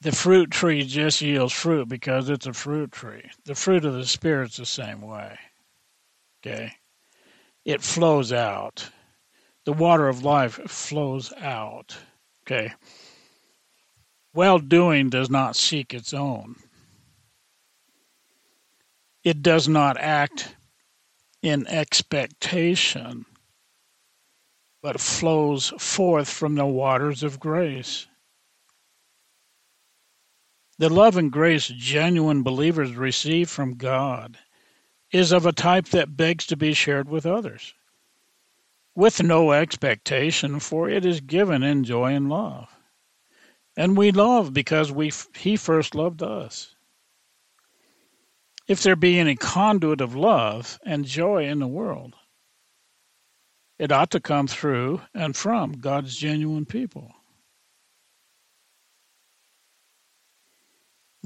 The 0.00 0.10
fruit 0.10 0.50
tree 0.50 0.82
just 0.84 1.20
yields 1.20 1.52
fruit 1.52 1.88
because 1.88 2.28
it's 2.30 2.46
a 2.46 2.52
fruit 2.52 2.90
tree. 2.90 3.30
The 3.44 3.54
fruit 3.54 3.84
of 3.84 3.94
the 3.94 4.06
spirit's 4.06 4.56
the 4.56 4.66
same 4.66 5.02
way. 5.02 5.38
Okay? 6.40 6.72
It 7.64 7.82
flows 7.82 8.32
out. 8.32 8.90
The 9.64 9.72
water 9.72 10.08
of 10.08 10.24
life 10.24 10.54
flows 10.68 11.32
out. 11.40 11.96
Okay? 12.42 12.72
Well 14.38 14.60
doing 14.60 15.10
does 15.10 15.28
not 15.28 15.56
seek 15.56 15.92
its 15.92 16.14
own. 16.14 16.54
It 19.24 19.42
does 19.42 19.66
not 19.66 19.96
act 19.98 20.54
in 21.42 21.66
expectation, 21.66 23.26
but 24.80 25.00
flows 25.00 25.70
forth 25.80 26.28
from 26.28 26.54
the 26.54 26.66
waters 26.66 27.24
of 27.24 27.40
grace. 27.40 28.06
The 30.78 30.88
love 30.88 31.16
and 31.16 31.32
grace 31.32 31.66
genuine 31.66 32.44
believers 32.44 32.94
receive 32.94 33.50
from 33.50 33.74
God 33.74 34.38
is 35.10 35.32
of 35.32 35.46
a 35.46 35.52
type 35.52 35.86
that 35.86 36.16
begs 36.16 36.46
to 36.46 36.56
be 36.56 36.74
shared 36.74 37.08
with 37.08 37.26
others, 37.26 37.74
with 38.94 39.20
no 39.20 39.50
expectation, 39.50 40.60
for 40.60 40.88
it 40.88 41.04
is 41.04 41.20
given 41.20 41.64
in 41.64 41.82
joy 41.82 42.14
and 42.14 42.28
love. 42.28 42.77
And 43.78 43.96
we 43.96 44.10
love 44.10 44.52
because 44.52 44.90
we 44.90 45.12
He 45.36 45.56
first 45.56 45.94
loved 45.94 46.20
us. 46.20 46.74
If 48.66 48.82
there 48.82 48.96
be 48.96 49.20
any 49.20 49.36
conduit 49.36 50.00
of 50.00 50.16
love 50.16 50.80
and 50.84 51.04
joy 51.04 51.46
in 51.46 51.60
the 51.60 51.68
world, 51.68 52.16
it 53.78 53.92
ought 53.92 54.10
to 54.10 54.20
come 54.20 54.48
through 54.48 55.02
and 55.14 55.36
from 55.36 55.74
God's 55.74 56.16
genuine 56.16 56.66
people. 56.66 57.14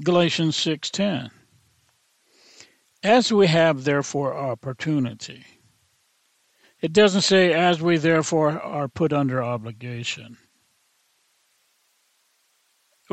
Galatians 0.03 0.55
6:10 0.55 1.31
as 3.01 3.33
we 3.33 3.47
have 3.47 3.83
therefore 3.83 4.37
opportunity. 4.37 5.43
It 6.81 6.93
doesn't 6.93 7.21
say 7.21 7.51
as 7.51 7.81
we 7.81 7.97
therefore 7.97 8.61
are 8.61 8.87
put 8.87 9.11
under 9.11 9.41
obligation 9.41 10.37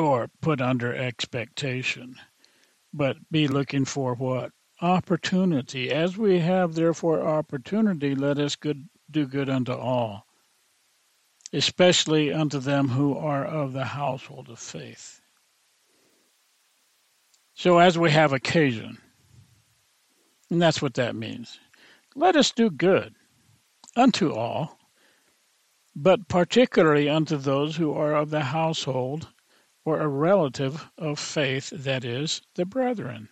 or 0.00 0.28
put 0.40 0.60
under 0.60 0.94
expectation, 0.94 2.16
but 2.92 3.16
be 3.30 3.46
looking 3.48 3.84
for 3.84 4.14
what? 4.14 4.52
Opportunity. 4.80 5.90
As 5.90 6.16
we 6.16 6.38
have 6.38 6.74
therefore 6.74 7.26
opportunity, 7.26 8.14
let 8.14 8.38
us 8.38 8.56
good, 8.56 8.88
do 9.10 9.26
good 9.26 9.48
unto 9.48 9.72
all, 9.72 10.26
especially 11.52 12.32
unto 12.32 12.58
them 12.58 12.88
who 12.88 13.16
are 13.16 13.44
of 13.44 13.72
the 13.72 13.84
household 13.84 14.48
of 14.48 14.58
faith. 14.58 15.20
So 17.54 17.78
as 17.78 17.98
we 17.98 18.10
have 18.10 18.32
occasion, 18.32 18.96
and 20.50 20.60
that's 20.60 20.82
what 20.82 20.94
that 20.94 21.14
means. 21.14 21.58
Let 22.16 22.36
us 22.36 22.50
do 22.50 22.70
good 22.70 23.14
unto 23.96 24.32
all, 24.32 24.78
but 25.94 26.28
particularly 26.28 27.08
unto 27.08 27.36
those 27.36 27.76
who 27.76 27.92
are 27.92 28.14
of 28.14 28.30
the 28.30 28.40
household 28.40 29.28
or 29.84 30.00
a 30.00 30.08
relative 30.08 30.90
of 30.98 31.18
faith, 31.18 31.70
that 31.70 32.04
is, 32.04 32.42
the 32.56 32.66
brethren. 32.66 33.28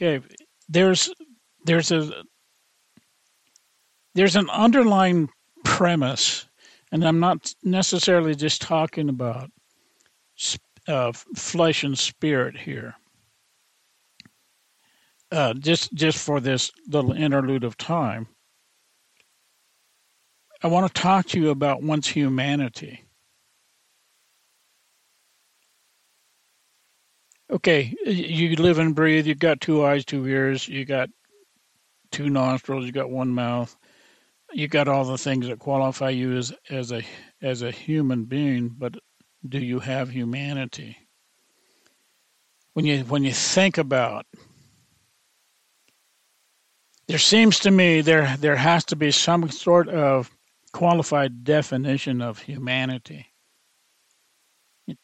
Okay, 0.00 0.24
there's 0.68 1.10
there's 1.66 1.92
a 1.92 2.24
there's 4.14 4.36
an 4.36 4.50
underlying 4.50 5.28
premise 5.64 6.46
And 6.92 7.04
I'm 7.04 7.20
not 7.20 7.54
necessarily 7.62 8.34
just 8.34 8.62
talking 8.62 9.08
about 9.08 9.50
uh, 10.88 11.12
flesh 11.36 11.84
and 11.84 11.98
spirit 11.98 12.56
here. 12.56 12.94
Uh, 15.32 15.54
just 15.54 15.92
just 15.94 16.18
for 16.18 16.40
this 16.40 16.70
little 16.88 17.12
interlude 17.12 17.64
of 17.64 17.76
time, 17.76 18.26
I 20.62 20.68
want 20.68 20.92
to 20.92 21.00
talk 21.02 21.26
to 21.28 21.40
you 21.40 21.50
about 21.50 21.82
one's 21.82 22.08
humanity. 22.08 23.04
Okay, 27.50 27.92
you 28.06 28.54
live 28.54 28.78
and 28.78 28.94
breathe. 28.94 29.26
You've 29.26 29.40
got 29.40 29.60
two 29.60 29.84
eyes, 29.84 30.04
two 30.04 30.24
ears. 30.26 30.68
You 30.68 30.84
got 30.84 31.10
two 32.12 32.30
nostrils. 32.30 32.86
You 32.86 32.92
got 32.92 33.10
one 33.10 33.30
mouth. 33.30 33.76
You 34.52 34.68
got 34.68 34.86
all 34.86 35.04
the 35.04 35.18
things 35.18 35.48
that 35.48 35.58
qualify 35.58 36.10
you 36.10 36.36
as 36.36 36.52
as 36.68 36.92
a 36.92 37.02
as 37.42 37.62
a 37.62 37.72
human 37.72 38.24
being. 38.24 38.68
But 38.78 38.96
do 39.48 39.58
you 39.58 39.80
have 39.80 40.10
humanity? 40.10 40.96
When 42.74 42.84
you 42.84 43.00
when 43.00 43.24
you 43.24 43.32
think 43.32 43.78
about, 43.78 44.26
there 47.08 47.18
seems 47.18 47.58
to 47.60 47.72
me 47.72 48.00
there 48.00 48.36
there 48.36 48.56
has 48.56 48.84
to 48.86 48.96
be 48.96 49.10
some 49.10 49.50
sort 49.50 49.88
of 49.88 50.30
qualified 50.72 51.42
definition 51.42 52.22
of 52.22 52.38
humanity. 52.38 53.26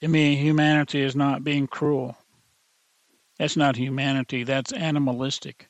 To 0.01 0.09
me, 0.09 0.37
humanity 0.37 1.03
is 1.03 1.17
not 1.17 1.43
being 1.43 1.67
cruel. 1.67 2.17
That's 3.39 3.57
not 3.57 3.77
humanity. 3.77 4.45
That's 4.45 4.73
animalistic. 4.73 5.69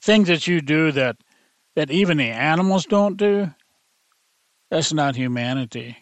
Things 0.00 0.28
that 0.28 0.46
you 0.46 0.60
do 0.60 0.92
that 0.92 1.16
that 1.74 1.90
even 1.90 2.16
the 2.16 2.30
animals 2.30 2.86
don't 2.86 3.16
do, 3.16 3.52
that's 4.70 4.92
not 4.92 5.16
humanity. 5.16 5.96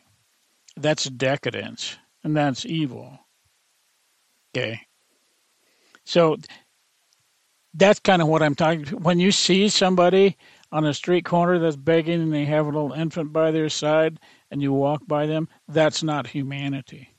That's 0.76 1.04
decadence, 1.04 1.96
and 2.22 2.36
that's 2.36 2.64
evil. 2.64 3.18
Okay. 4.56 4.80
So 6.04 6.36
that's 7.74 7.98
kind 7.98 8.22
of 8.22 8.28
what 8.28 8.42
I'm 8.42 8.54
talking. 8.54 8.84
When 9.02 9.18
you 9.18 9.32
see 9.32 9.68
somebody 9.68 10.36
on 10.70 10.84
a 10.84 10.94
street 10.94 11.24
corner 11.24 11.58
that's 11.58 11.76
begging 11.76 12.20
and 12.22 12.32
they 12.32 12.44
have 12.44 12.66
a 12.66 12.70
little 12.70 12.92
infant 12.92 13.32
by 13.32 13.50
their 13.50 13.68
side 13.68 14.20
and 14.50 14.62
you 14.62 14.72
walk 14.72 15.06
by 15.06 15.26
them, 15.26 15.48
that's 15.68 16.02
not 16.02 16.26
humanity. 16.26 17.13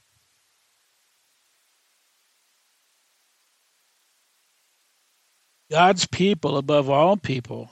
God's 5.71 6.05
people, 6.05 6.57
above 6.57 6.89
all 6.89 7.17
people, 7.17 7.69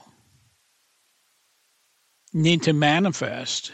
need 2.32 2.62
to 2.62 2.72
manifest 2.72 3.72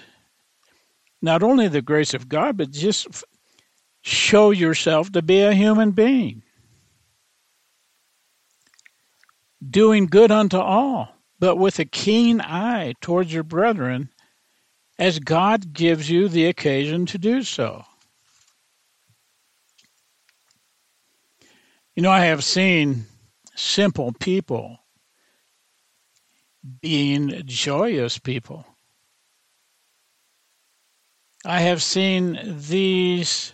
not 1.22 1.42
only 1.42 1.68
the 1.68 1.83
grace 1.83 2.14
of 2.14 2.28
God, 2.28 2.56
but 2.56 2.70
just 2.70 3.24
show 4.02 4.50
yourself 4.50 5.12
to 5.12 5.22
be 5.22 5.40
a 5.40 5.52
human 5.52 5.90
being, 5.90 6.42
doing 9.68 10.06
good 10.06 10.30
unto 10.30 10.59
all, 10.59 11.14
but 11.38 11.56
with 11.56 11.78
a 11.78 11.85
keen 11.85 12.40
eye 12.40 12.94
towards 13.00 13.33
your 13.33 13.42
brethren, 13.42 14.11
as 14.98 15.18
God 15.18 15.72
gives 15.72 16.11
you 16.11 16.28
the 16.28 16.46
occasion 16.46 17.06
to 17.06 17.18
do 17.18 17.42
so. 17.42 17.85
You 21.94 22.02
know, 22.02 22.11
I 22.11 22.26
have 22.26 22.44
seen 22.44 23.06
simple 23.61 24.12
people 24.18 24.79
being 26.81 27.42
joyous 27.44 28.18
people. 28.18 28.66
I 31.44 31.61
have 31.61 31.83
seen 31.83 32.38
these 32.44 33.53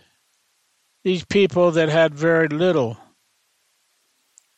these 1.05 1.25
people 1.25 1.71
that 1.73 1.88
had 1.88 2.14
very 2.14 2.49
little 2.49 2.99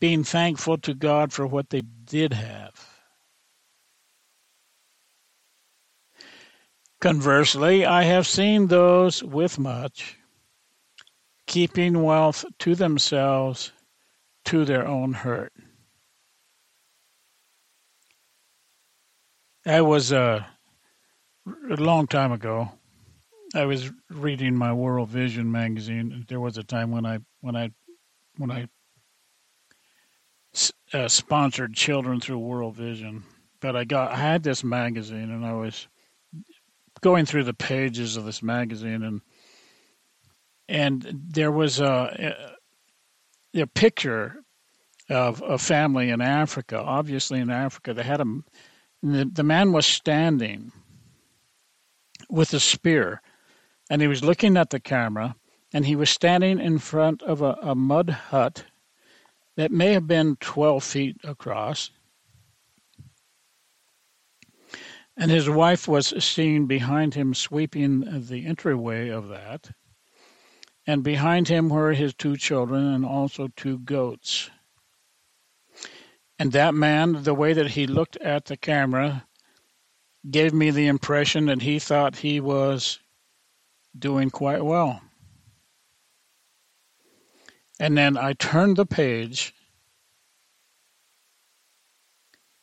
being 0.00 0.24
thankful 0.24 0.78
to 0.78 0.94
God 0.94 1.32
for 1.32 1.46
what 1.46 1.68
they 1.68 1.82
did 2.04 2.32
have. 2.32 2.88
Conversely, 7.00 7.84
I 7.84 8.04
have 8.04 8.26
seen 8.26 8.68
those 8.68 9.22
with 9.22 9.58
much 9.58 10.16
keeping 11.46 12.02
wealth 12.02 12.44
to 12.61 12.74
themselves 12.74 13.72
to 14.48 14.64
their 14.64 14.88
own 14.88 15.12
hurt. 15.12 15.52
I 19.66 19.82
was 19.82 20.11
uh, 20.11 20.42
a 21.46 21.76
long 21.76 22.06
time 22.06 22.32
ago. 22.32 22.72
I 23.54 23.66
was 23.66 23.90
reading 24.08 24.56
my 24.56 24.72
World 24.72 25.11
Vision 25.11 25.52
magazine. 25.52 26.24
There 26.28 26.40
was 26.40 26.56
a 26.56 26.64
time 26.64 26.90
when 26.90 27.04
I 27.04 27.18
when 27.42 27.56
I 27.56 27.72
when 28.38 28.50
I 28.50 28.68
uh, 30.94 31.08
sponsored 31.08 31.74
children 31.74 32.18
through 32.18 32.38
World 32.38 32.74
Vision, 32.74 33.24
but 33.61 33.76
I 33.76 33.84
got 33.84 34.12
I 34.12 34.16
had 34.16 34.42
this 34.42 34.64
magazine 34.64 35.30
and 35.30 35.44
I 35.44 35.52
was 35.52 35.88
going 37.02 37.26
through 37.26 37.44
the 37.44 37.52
pages 37.52 38.16
of 38.16 38.24
this 38.24 38.42
magazine 38.42 39.02
and 39.02 39.20
and 40.70 41.06
there 41.28 41.52
was 41.52 41.80
a 41.80 42.56
a 43.54 43.66
picture 43.66 44.42
of 45.08 45.42
a 45.42 45.58
family 45.58 46.11
in 46.11 46.20
Africa. 46.20 46.78
Obviously, 46.78 47.40
in 47.40 47.50
Africa, 47.50 47.94
they 47.94 48.02
had 48.02 48.20
a 48.20 48.40
the, 49.02 49.30
the 49.32 49.44
man 49.44 49.72
was 49.72 49.87
standing 49.87 50.72
with 52.28 52.52
a 52.52 52.61
spear, 52.61 53.22
and 53.88 54.02
he 54.02 54.08
was 54.08 54.24
looking 54.24 54.56
at 54.56 54.70
the 54.70 54.80
camera, 54.80 55.37
and 55.72 55.87
he 55.87 55.96
was 55.96 56.11
standing 56.11 56.58
in 56.58 56.78
front 56.78 57.22
of 57.22 57.40
a, 57.40 57.56
a 57.62 57.74
mud 57.74 58.11
hut 58.11 58.64
that 59.56 59.70
may 59.70 59.92
have 59.92 60.06
been 60.06 60.37
12 60.37 60.84
feet 60.84 61.16
across. 61.24 61.90
And 65.16 65.30
his 65.30 65.48
wife 65.48 65.88
was 65.88 66.08
seen 66.24 66.66
behind 66.66 67.14
him 67.14 67.34
sweeping 67.34 68.04
the 68.28 68.46
entryway 68.46 69.08
of 69.08 69.28
that 69.28 69.70
and 70.88 71.05
behind 71.05 71.48
him 71.48 71.68
were 71.68 71.92
his 71.92 72.14
two 72.14 72.35
children 72.35 72.83
and 72.83 73.05
also 73.05 73.48
two 73.55 73.79
goats. 73.81 74.48
And 76.38 76.51
that 76.53 76.74
man, 76.74 77.24
the 77.24 77.35
way 77.35 77.53
that 77.53 77.72
he 77.72 77.87
looked 77.87 78.16
at 78.16 78.46
the 78.46 78.57
camera, 78.57 79.27
gave 80.31 80.55
me 80.55 80.70
the 80.70 80.87
impression 80.87 81.44
that 81.46 81.61
he 81.61 81.79
thought 81.79 82.16
he 82.16 82.40
was 82.40 83.01
doing 83.98 84.31
quite 84.31 84.64
well. 84.64 85.03
And 87.79 87.96
then 87.96 88.16
I 88.16 88.33
turned 88.33 88.77
the 88.77 88.87
page, 88.87 89.53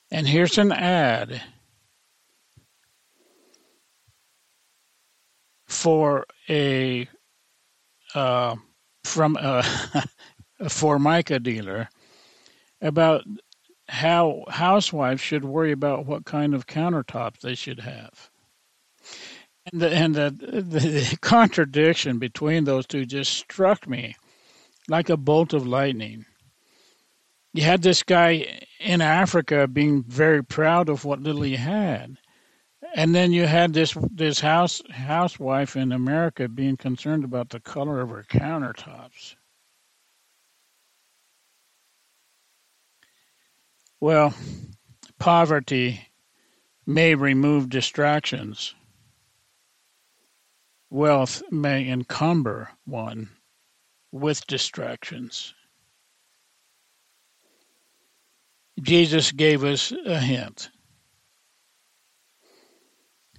and 0.10 0.28
here's 0.28 0.58
an 0.58 0.72
ad 0.72 1.44
for 5.68 6.26
a 6.50 7.08
uh, 8.16 8.56
from 9.04 9.36
a, 9.42 9.64
a 10.60 10.70
Formica 10.70 11.40
dealer 11.40 11.90
about 12.82 13.24
how 13.88 14.44
housewives 14.50 15.22
should 15.22 15.46
worry 15.46 15.72
about 15.72 16.06
what 16.06 16.26
kind 16.26 16.56
of 16.56 16.68
countertops 16.68 17.40
they 17.42 17.56
should 17.56 17.80
have. 17.80 18.30
And 19.72 19.82
the, 19.82 19.90
and 19.90 20.16
the, 20.16 20.30
the 20.32 21.18
contradiction 21.22 22.20
between 22.20 22.64
those 22.64 22.86
two 22.86 23.06
just 23.06 23.34
struck 23.34 23.88
me 23.88 24.16
like 24.88 25.10
a 25.10 25.18
bolt 25.18 25.54
of 25.54 25.68
lightning. 25.68 26.26
You 27.54 27.64
had 27.64 27.82
this 27.82 28.04
guy 28.04 28.62
in 28.80 29.02
Africa 29.02 29.68
being 29.68 30.04
very 30.04 30.44
proud 30.44 30.90
of 30.90 31.06
what 31.06 31.22
little 31.22 31.42
he 31.44 31.56
had. 31.56 32.18
And 32.98 33.14
then 33.14 33.34
you 33.34 33.46
had 33.46 33.74
this 33.74 33.94
this 34.10 34.40
house 34.40 34.82
housewife 34.90 35.76
in 35.76 35.92
America 35.92 36.48
being 36.48 36.78
concerned 36.78 37.26
about 37.26 37.50
the 37.50 37.60
color 37.60 38.00
of 38.00 38.10
her 38.10 38.24
countertops. 38.24 39.36
Well, 44.00 44.34
poverty 45.20 46.08
may 46.86 47.16
remove 47.16 47.68
distractions. 47.68 48.74
Wealth 50.90 51.44
may 51.52 51.90
encumber 51.90 52.70
one 52.86 53.30
with 54.14 54.48
distractions. 54.48 55.54
Jesus 58.82 59.34
gave 59.34 59.66
us 59.66 59.92
a 60.06 60.18
hint. 60.18 60.70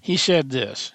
He 0.07 0.17
said 0.17 0.51
this 0.51 0.93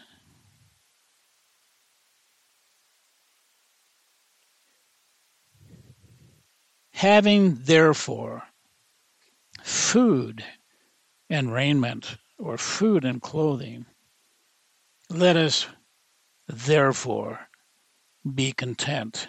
Having 6.94 7.64
therefore 7.64 8.44
food 9.64 10.46
and 11.30 11.52
raiment, 11.52 12.16
or 12.38 12.58
food 12.58 13.04
and 13.04 13.22
clothing, 13.22 13.86
Let 15.10 15.36
us 15.36 15.68
therefore 16.48 17.50
be 18.34 18.54
content. 18.54 19.28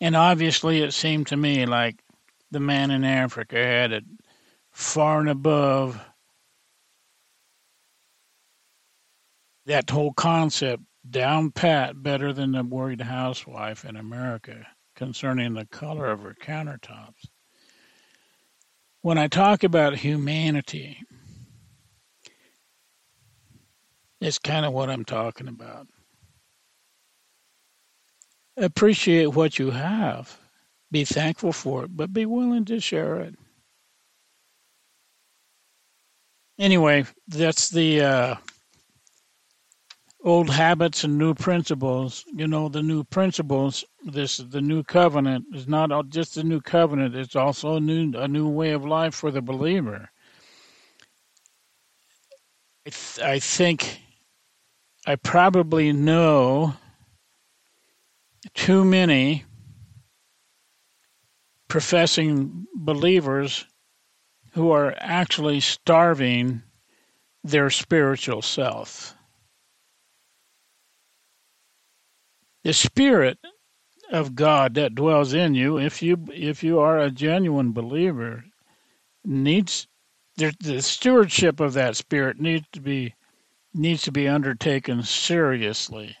And 0.00 0.16
obviously, 0.16 0.80
it 0.80 0.94
seemed 0.94 1.26
to 1.26 1.36
me 1.36 1.66
like 1.66 2.02
the 2.50 2.60
man 2.60 2.90
in 2.90 3.04
Africa 3.04 3.56
had 3.56 3.92
it 3.92 4.04
far 4.70 5.20
and 5.20 5.28
above 5.28 6.00
that 9.70 9.88
whole 9.88 10.12
concept 10.12 10.82
down 11.08 11.52
pat 11.52 12.02
better 12.02 12.32
than 12.32 12.50
the 12.50 12.64
worried 12.64 13.00
housewife 13.00 13.84
in 13.84 13.94
America 13.94 14.66
concerning 14.96 15.54
the 15.54 15.64
color 15.66 16.10
of 16.10 16.22
her 16.22 16.36
countertops. 16.42 17.28
When 19.02 19.16
I 19.16 19.28
talk 19.28 19.62
about 19.62 19.94
humanity, 19.94 20.98
it's 24.20 24.40
kind 24.40 24.66
of 24.66 24.72
what 24.72 24.90
I'm 24.90 25.04
talking 25.04 25.46
about. 25.46 25.86
Appreciate 28.56 29.26
what 29.26 29.56
you 29.56 29.70
have, 29.70 30.36
be 30.90 31.04
thankful 31.04 31.52
for 31.52 31.84
it, 31.84 31.96
but 31.96 32.12
be 32.12 32.26
willing 32.26 32.64
to 32.64 32.80
share 32.80 33.20
it. 33.20 33.36
Anyway, 36.58 37.06
that's 37.28 37.68
the 37.68 38.00
uh, 38.02 38.34
old 40.24 40.50
habits 40.50 41.04
and 41.04 41.18
new 41.18 41.34
principles. 41.34 42.24
You 42.34 42.46
know, 42.46 42.68
the 42.68 42.82
new 42.82 43.04
principles. 43.04 43.84
This 44.04 44.40
is 44.40 44.48
the 44.50 44.60
new 44.60 44.82
covenant 44.82 45.46
is 45.54 45.68
not 45.68 46.08
just 46.08 46.36
a 46.36 46.42
new 46.44 46.60
covenant. 46.60 47.14
It's 47.14 47.36
also 47.36 47.76
a 47.76 47.80
new 47.80 48.12
a 48.18 48.28
new 48.28 48.48
way 48.48 48.72
of 48.72 48.84
life 48.84 49.14
for 49.14 49.30
the 49.30 49.42
believer. 49.42 50.10
I, 52.86 52.90
th- 52.90 53.20
I 53.26 53.38
think 53.38 54.00
I 55.06 55.16
probably 55.16 55.92
know 55.92 56.74
too 58.54 58.84
many 58.84 59.44
professing 61.68 62.66
believers 62.74 63.66
who 64.52 64.70
are 64.72 64.94
actually 64.98 65.60
starving 65.60 66.62
their 67.44 67.70
spiritual 67.70 68.42
self. 68.42 69.14
The 72.62 72.72
spirit 72.72 73.38
of 74.10 74.34
God 74.34 74.74
that 74.74 74.94
dwells 74.94 75.32
in 75.32 75.54
you, 75.54 75.78
if 75.78 76.02
you 76.02 76.26
if 76.32 76.62
you 76.62 76.78
are 76.80 76.98
a 76.98 77.10
genuine 77.10 77.72
believer, 77.72 78.44
needs 79.24 79.86
the, 80.36 80.54
the 80.60 80.82
stewardship 80.82 81.60
of 81.60 81.72
that 81.74 81.96
spirit 81.96 82.40
needs 82.40 82.66
to 82.72 82.80
be 82.80 83.14
needs 83.72 84.02
to 84.02 84.12
be 84.12 84.28
undertaken 84.28 85.02
seriously. 85.02 86.16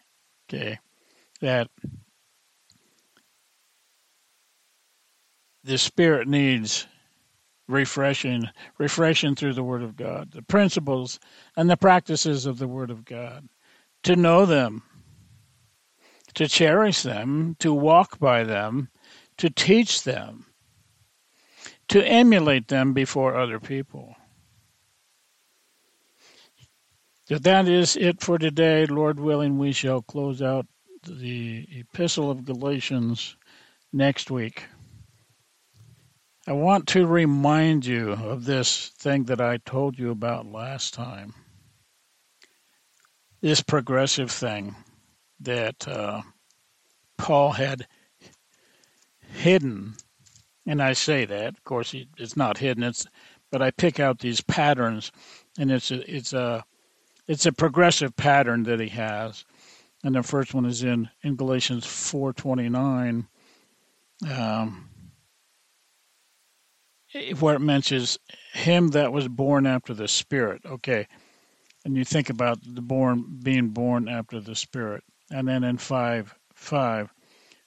Okay, 0.48 0.78
that 1.40 1.68
the 5.64 5.78
spirit 5.78 6.26
needs 6.26 6.86
refreshing, 7.68 8.48
refreshing 8.78 9.34
through 9.34 9.54
the 9.54 9.62
Word 9.62 9.82
of 9.82 9.96
God, 9.96 10.32
the 10.32 10.42
principles 10.42 11.20
and 11.56 11.70
the 11.70 11.76
practices 11.76 12.46
of 12.46 12.58
the 12.58 12.68
Word 12.68 12.90
of 12.90 13.04
God, 13.04 13.48
to 14.02 14.16
know 14.16 14.44
them, 14.44 14.82
to 16.34 16.48
cherish 16.48 17.02
them, 17.02 17.56
to 17.58 17.72
walk 17.72 18.18
by 18.18 18.44
them, 18.44 18.88
to 19.38 19.50
teach 19.50 20.02
them, 20.04 20.46
to 21.88 22.04
emulate 22.06 22.68
them 22.68 22.92
before 22.92 23.36
other 23.36 23.58
people. 23.58 24.14
That 27.28 27.68
is 27.68 27.96
it 27.96 28.20
for 28.20 28.38
today. 28.38 28.86
Lord 28.86 29.20
willing, 29.20 29.58
we 29.58 29.72
shall 29.72 30.02
close 30.02 30.42
out 30.42 30.66
the 31.06 31.66
Epistle 31.70 32.30
of 32.30 32.44
Galatians 32.44 33.36
next 33.92 34.30
week. 34.30 34.64
I 36.46 36.52
want 36.52 36.88
to 36.88 37.06
remind 37.06 37.86
you 37.86 38.12
of 38.12 38.44
this 38.44 38.88
thing 38.88 39.24
that 39.24 39.40
I 39.40 39.58
told 39.58 39.98
you 39.98 40.10
about 40.10 40.46
last 40.46 40.92
time. 40.94 41.34
This 43.40 43.62
progressive 43.62 44.30
thing 44.30 44.74
that 45.40 45.88
uh, 45.88 46.22
Paul 47.18 47.52
had 47.52 47.86
hidden, 49.20 49.94
and 50.66 50.82
I 50.82 50.92
say 50.92 51.24
that, 51.24 51.48
of 51.48 51.64
course, 51.64 51.94
it's 52.18 52.36
not 52.36 52.58
hidden. 52.58 52.82
It's, 52.82 53.06
but 53.50 53.62
I 53.62 53.70
pick 53.70 53.98
out 53.98 54.18
these 54.18 54.40
patterns, 54.40 55.12
and 55.58 55.70
it's 55.70 55.90
a, 55.90 56.14
it's 56.14 56.32
a, 56.32 56.64
it's 57.26 57.46
a 57.46 57.52
progressive 57.52 58.16
pattern 58.16 58.64
that 58.64 58.80
he 58.80 58.88
has. 58.88 59.44
And 60.02 60.14
the 60.14 60.22
first 60.22 60.54
one 60.54 60.64
is 60.64 60.82
in 60.82 61.10
in 61.22 61.36
Galatians 61.36 61.86
four 61.86 62.32
twenty 62.32 62.68
nine. 62.68 63.28
Um, 64.30 64.88
where 67.38 67.56
it 67.56 67.60
mentions 67.60 68.18
him 68.52 68.88
that 68.88 69.12
was 69.12 69.28
born 69.28 69.66
after 69.66 69.94
the 69.94 70.08
Spirit. 70.08 70.62
Okay. 70.64 71.06
And 71.84 71.96
you 71.96 72.04
think 72.04 72.30
about 72.30 72.58
the 72.62 72.82
born 72.82 73.40
being 73.42 73.68
born 73.68 74.08
after 74.08 74.40
the 74.40 74.54
Spirit. 74.54 75.02
And 75.30 75.46
then 75.46 75.64
in 75.64 75.78
5 75.78 76.34
5, 76.54 77.14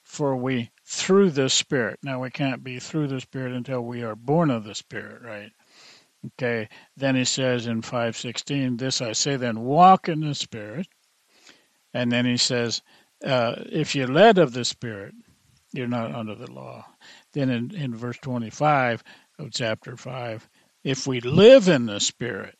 for 0.03 0.35
we 0.35 0.69
through 0.85 1.31
the 1.31 1.49
Spirit. 1.49 1.99
Now 2.03 2.21
we 2.21 2.29
can't 2.29 2.63
be 2.63 2.79
through 2.79 3.07
the 3.07 3.21
Spirit 3.21 3.53
until 3.53 3.81
we 3.81 4.03
are 4.03 4.15
born 4.15 4.51
of 4.51 4.63
the 4.63 4.75
Spirit, 4.75 5.21
right? 5.21 5.51
Okay. 6.25 6.69
Then 6.95 7.15
he 7.15 7.25
says 7.25 7.67
in 7.67 7.81
516, 7.81 8.77
This 8.77 9.01
I 9.01 9.13
say 9.13 9.35
then, 9.35 9.61
walk 9.61 10.09
in 10.09 10.21
the 10.21 10.35
Spirit. 10.35 10.87
And 11.93 12.11
then 12.11 12.25
he 12.25 12.37
says, 12.37 12.81
uh, 13.25 13.55
If 13.71 13.95
you're 13.95 14.07
led 14.07 14.37
of 14.37 14.53
the 14.53 14.65
Spirit, 14.65 15.15
you're 15.71 15.87
not 15.87 16.13
under 16.13 16.35
the 16.35 16.51
law. 16.51 16.85
Then 17.33 17.49
in, 17.49 17.75
in 17.75 17.95
verse 17.95 18.17
25, 18.17 19.03
of 19.39 19.51
chapter 19.51 19.97
5. 19.97 20.49
If 20.83 21.07
we 21.07 21.21
live 21.21 21.67
in 21.67 21.85
the 21.85 21.99
Spirit. 21.99 22.57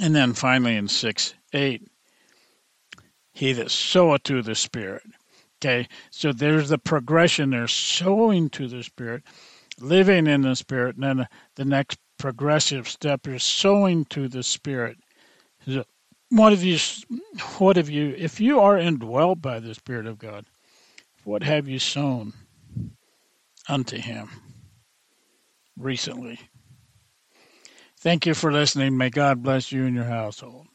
And 0.00 0.14
then 0.14 0.34
finally 0.34 0.76
in 0.76 0.88
6 0.88 1.34
8, 1.52 1.88
he 3.38 3.52
that 3.52 3.70
soweth 3.70 4.24
to 4.24 4.42
the 4.42 4.54
Spirit. 4.54 5.02
Okay, 5.56 5.88
so 6.10 6.32
there's 6.32 6.68
the 6.68 6.78
progression. 6.78 7.50
There's 7.50 7.72
sowing 7.72 8.50
to 8.50 8.68
the 8.68 8.82
Spirit, 8.82 9.24
living 9.80 10.26
in 10.26 10.42
the 10.42 10.56
Spirit, 10.56 10.96
and 10.96 11.04
then 11.04 11.28
the 11.56 11.64
next 11.64 11.98
progressive 12.18 12.88
step 12.88 13.26
is 13.26 13.42
sowing 13.42 14.04
to 14.06 14.28
the 14.28 14.42
Spirit. 14.42 14.98
What 16.30 16.52
have 16.52 16.62
you? 16.62 16.78
What 17.58 17.76
have 17.76 17.90
you? 17.90 18.14
If 18.16 18.40
you 18.40 18.60
are 18.60 18.78
indwelt 18.78 19.40
by 19.40 19.60
the 19.60 19.74
Spirit 19.74 20.06
of 20.06 20.18
God, 20.18 20.46
what 21.24 21.42
have 21.42 21.68
you 21.68 21.78
sown 21.78 22.32
unto 23.68 23.98
Him? 23.98 24.30
recently. 25.78 26.38
Thank 28.00 28.26
you 28.26 28.34
for 28.34 28.52
listening. 28.52 28.96
May 28.96 29.10
God 29.10 29.42
bless 29.42 29.72
you 29.72 29.86
and 29.86 29.94
your 29.94 30.04
household. 30.04 30.66